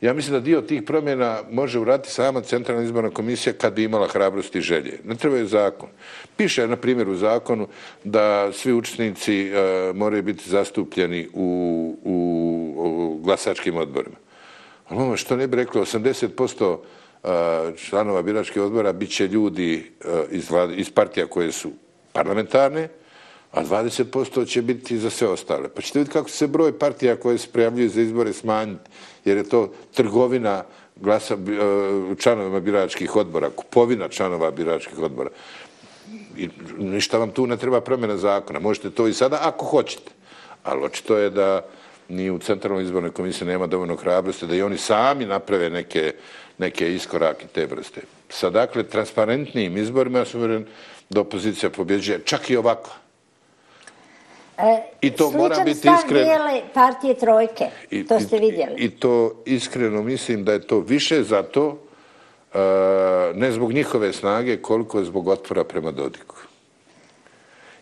[0.00, 4.08] Ja mislim da dio tih promjena može urati sama Centralna izborna komisija kad bi imala
[4.08, 4.98] hrabrosti i želje.
[5.04, 5.88] Ne treba je zakon.
[6.36, 7.68] Piše, na primjer, u zakonu
[8.04, 9.52] da svi učesnici e,
[9.94, 14.16] moraju biti zastupljeni u, u, glasačkim odborima.
[14.88, 20.08] Ali ono što ne bi rekli, 80% e, članova biračkih odbora bit će ljudi e,
[20.30, 21.70] iz, iz partija koje su
[22.12, 22.88] parlamentarne,
[23.52, 25.68] a 20% će biti za sve ostale.
[25.68, 28.90] Pa ćete vidjeti kako se broj partija koje se prijavljuju za izbore smanjiti,
[29.24, 30.64] jer je to trgovina
[30.96, 31.36] glasa e,
[32.18, 35.30] članovima biračkih odbora, kupovina članova biračkih odbora.
[36.36, 36.48] I
[36.78, 38.58] ništa vam tu ne treba promjena zakona.
[38.58, 40.10] Možete to i sada ako hoćete.
[40.62, 41.66] Ali očito je da
[42.08, 46.14] ni u Centralnoj izbornoj komisiji nema dovoljno hrabrosti da i oni sami naprave neke,
[46.58, 48.00] neke iskorake te vrste.
[48.28, 50.66] Sa dakle transparentnijim izborima ja sam uvjeren
[51.10, 52.90] da opozicija pobjeđuje čak i ovako.
[54.62, 55.96] E, I to mora biti iskreno.
[55.96, 58.74] Sličan stav dijele partije trojke, I, to ste vidjeli.
[58.78, 62.60] I, I to iskreno mislim da je to više zato, uh,
[63.34, 66.36] ne zbog njihove snage, koliko je zbog otvora prema Dodiku.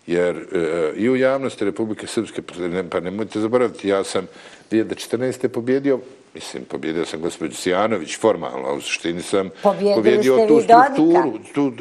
[0.07, 2.43] Jer uh, i u javnosti Republike Srpske,
[2.91, 4.27] pa nemojte zaboraviti, ja sam
[4.71, 5.49] 2014.
[5.49, 6.01] pobjedio
[6.35, 11.73] Mislim, pobjedio sam gospođu Sijanović formalno, a u suštini sam pobjedio tu strukturu, tu,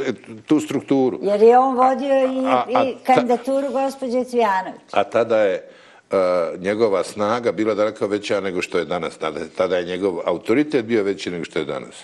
[0.46, 1.20] tu strukturu.
[1.22, 4.82] Jer je on vodio i, a, a, i kandidaturu gospođe Cvijanović.
[4.92, 5.70] A tada je
[6.12, 6.18] uh,
[6.62, 9.18] njegova snaga bila daleko veća nego što je danas.
[9.18, 11.96] Tada, tada je njegov autoritet bio veći nego što je danas.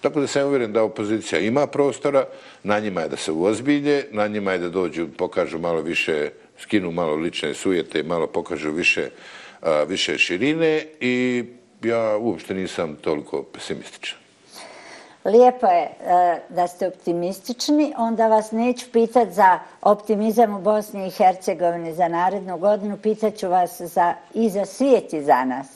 [0.00, 2.24] Tako da sam uvjeren da opozicija ima prostora,
[2.62, 6.90] na njima je da se uozbilje, na njima je da dođu, pokažu malo više, skinu
[6.90, 9.10] malo lične sujete, malo pokažu više,
[9.62, 11.44] uh, više širine i
[11.84, 14.18] ja uopšte nisam toliko pesimističan.
[15.24, 21.10] Lijepo je e, da ste optimistični, onda vas neću pitati za optimizam u Bosni i
[21.10, 25.66] Hercegovini za narednu godinu, pitaću vas za, i za svijet i za nas.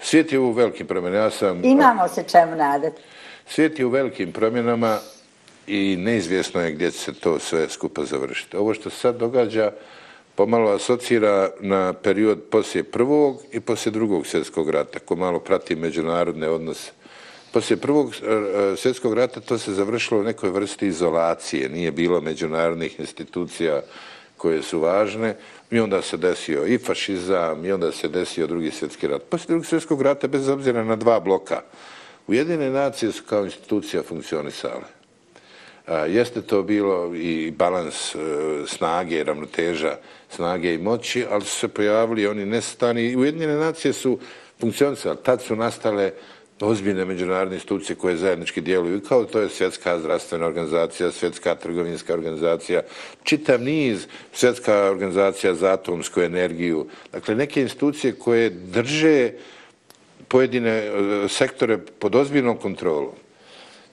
[0.00, 1.24] Svijet je u velikim promjenama.
[1.24, 3.02] Ja sam, Imamo se čemu nadati.
[3.46, 4.98] Svijet je u velikim promjenama
[5.66, 8.56] i neizvjesno je gdje će se to sve skupa završiti.
[8.56, 9.72] Ovo što se sad događa,
[10.36, 16.48] pomalo asocira na period poslije prvog i poslije drugog svjetskog rata, ko malo prati međunarodne
[16.48, 16.92] odnose
[17.56, 21.68] poslije prvog eh, eh, svjetskog rata to se završilo u nekoj vrsti izolacije.
[21.68, 23.82] Nije bilo međunarodnih institucija
[24.36, 25.36] koje su važne.
[25.70, 29.22] I onda se desio i fašizam, i onda se desio drugi svjetski rat.
[29.22, 31.62] Poslije drugog svjetskog rata, bez obzira na dva bloka,
[32.26, 34.95] Ujedine nacije su kao institucija funkcionisale.
[35.88, 38.18] Jeste to bilo i balans e,
[38.66, 39.96] snage, ravnoteža
[40.30, 43.16] snage i moći, ali su se pojavili oni nestani.
[43.16, 44.18] Ujedinjene nacije su
[44.60, 45.16] funkcionisale.
[45.22, 46.12] Tad su nastale
[46.60, 52.82] ozbiljne međunarodne institucije koje zajednički djeluju, kao to je svjetska zdravstvena organizacija, svjetska trgovinska organizacija,
[53.22, 56.86] čitav niz svjetska organizacija za atomsku energiju.
[57.12, 59.30] Dakle, neke institucije koje drže
[60.28, 60.92] pojedine e,
[61.28, 63.25] sektore pod ozbiljnom kontrolom.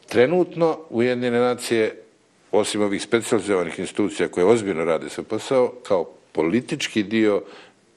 [0.07, 2.03] Trenutno Ujedinjene nacije,
[2.51, 7.43] osim ovih specializovanih institucija koje ozbiljno rade sa posao, kao politički dio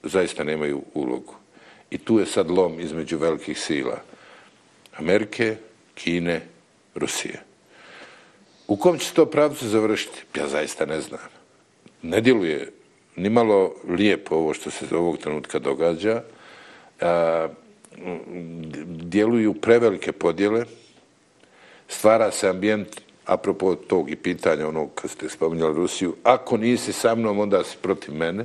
[0.02, 1.34] zaista nemaju ulogu.
[1.90, 4.00] I tu je sad lom između velikih sila.
[4.96, 5.56] Amerike,
[5.94, 6.40] Kine,
[6.94, 7.42] Rusije.
[8.68, 10.22] U kom će to pravcu završiti?
[10.34, 11.28] Ja zaista ne znam.
[12.02, 12.72] Ne djeluje
[13.16, 16.22] ni malo lijepo ovo što se ovog trenutka događa.
[18.86, 20.64] Djeluju prevelike podjele,
[21.88, 22.88] stvara se ambijent,
[23.24, 27.76] apropo tog i pitanja onog kad ste spominjali Rusiju, ako nisi sa mnom, onda si
[27.82, 28.44] protiv mene.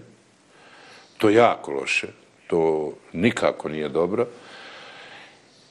[1.18, 2.08] To je jako loše.
[2.48, 4.28] To nikako nije dobro.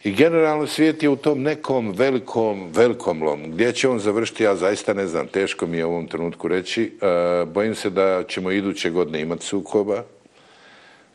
[0.04, 3.48] I generalno svijet je u tom nekom velikom, velikom lomu.
[3.48, 6.82] Gdje će on završiti, ja zaista ne znam, teško mi je u ovom trenutku reći.
[6.82, 10.04] E, bojim se da ćemo iduće godine imati sukoba,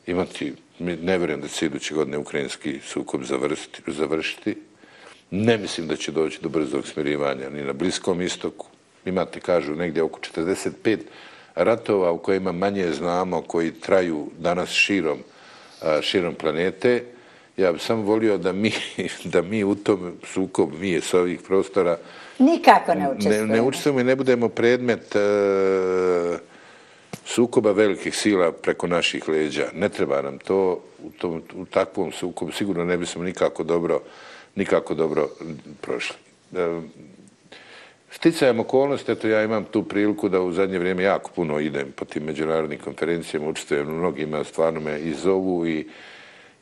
[0.08, 4.56] imati, ne vjerujem da će iduće godine ukrajinski sukob završiti, završiti.
[5.32, 8.67] Ne mislim da će doći do brzog smirivanja ni na Bliskom istoku.
[9.05, 10.97] Imate, kažu, negdje oko 45
[11.55, 15.19] ratova u kojima manje znamo, koji traju danas širom,
[16.01, 17.03] širom planete.
[17.57, 18.71] Ja bih samo volio da mi,
[19.34, 21.97] da mi u tom sukob, mi je s ovih prostora,
[22.39, 23.47] Nikako ne učestvujemo.
[23.47, 26.38] Ne, ne učestvujemo i ne budemo predmet uh,
[27.26, 29.67] sukoba velikih sila preko naših leđa.
[29.73, 32.51] Ne treba nam to u, tom, u takvom sukobu.
[32.51, 34.01] Sigurno ne bismo nikako dobro
[34.56, 35.30] nikako dobro
[35.82, 36.16] prošli.
[36.56, 36.82] E,
[38.12, 42.06] sticajem okolnosti, eto ja imam tu priliku da u zadnje vrijeme jako puno idem po
[42.06, 45.88] tim međunarodnim konferencijama, učestvujem u mnogima, stvarno me i zovu i,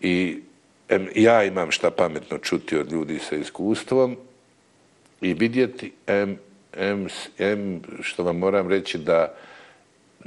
[0.02, 0.42] i
[0.90, 4.18] em, ja imam šta pametno čuti od ljudi sa iskustvom
[5.22, 6.38] i vidjeti em,
[6.74, 9.36] em, em, što vam moram reći da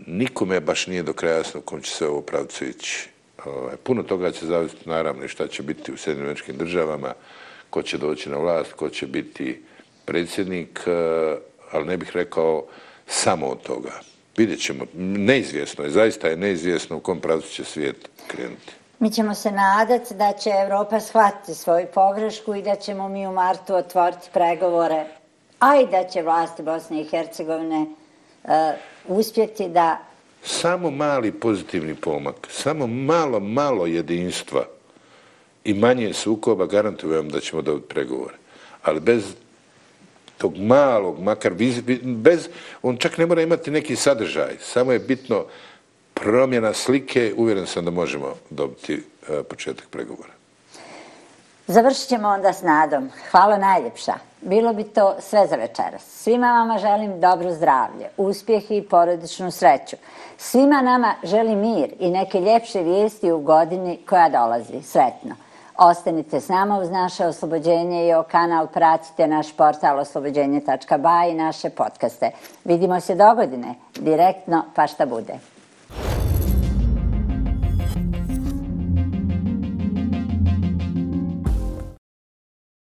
[0.07, 3.09] nikome baš nije do kraja jasno kom će se ovo pravcu ići.
[3.45, 7.13] Ovaj, puno toga će zavisiti naravno i šta će biti u Sjedinjeničkim državama,
[7.77, 9.63] ko će doći na vlast, ko će biti
[10.05, 10.91] predsjednik, e,
[11.73, 12.65] ali ne bih rekao
[13.07, 13.93] samo od toga.
[14.37, 14.85] Vidjet ćemo.
[14.95, 18.73] Neizvjesno je, zaista je neizvjesno u kom pravcu će svijet krenuti.
[18.99, 23.33] Mi ćemo se nadati da će Evropa shvatiti svoju pogrešku i da ćemo mi u
[23.33, 25.05] martu otvoriti pregovore,
[25.59, 27.87] a i da će vlasti Bosne i Hercegovine
[28.45, 28.51] uh,
[29.07, 29.99] uspjeti da...
[30.43, 34.76] Samo mali pozitivni pomak, samo malo, malo jedinstva
[35.67, 38.35] i manje sukoba, garantujem da ćemo dobiti pregovore.
[38.83, 39.35] Ali bez
[40.39, 41.53] tog malog, makar
[42.03, 42.49] bez,
[42.83, 45.45] on čak ne mora imati neki sadržaj, samo je bitno
[46.15, 48.95] promjena slike, uvjeren sam da možemo dobiti
[49.29, 50.33] e, početak pregovora.
[51.67, 53.11] Završit ćemo onda s nadom.
[53.31, 54.15] Hvala najljepša.
[54.41, 56.03] Bilo bi to sve za večeras.
[56.23, 59.97] Svima vama želim dobro zdravlje, uspjeh i porodičnu sreću.
[60.39, 64.83] Svima nama želim mir i neke ljepše vijesti u godini koja dolazi.
[64.83, 65.46] Sretno.
[65.79, 71.71] Ostanite s nama uz naše oslobođenje i o kanal pratite naš portal oslobođenje.ba i naše
[71.71, 72.31] podcaste.
[72.65, 75.39] Vidimo se do godine, direktno pa šta bude.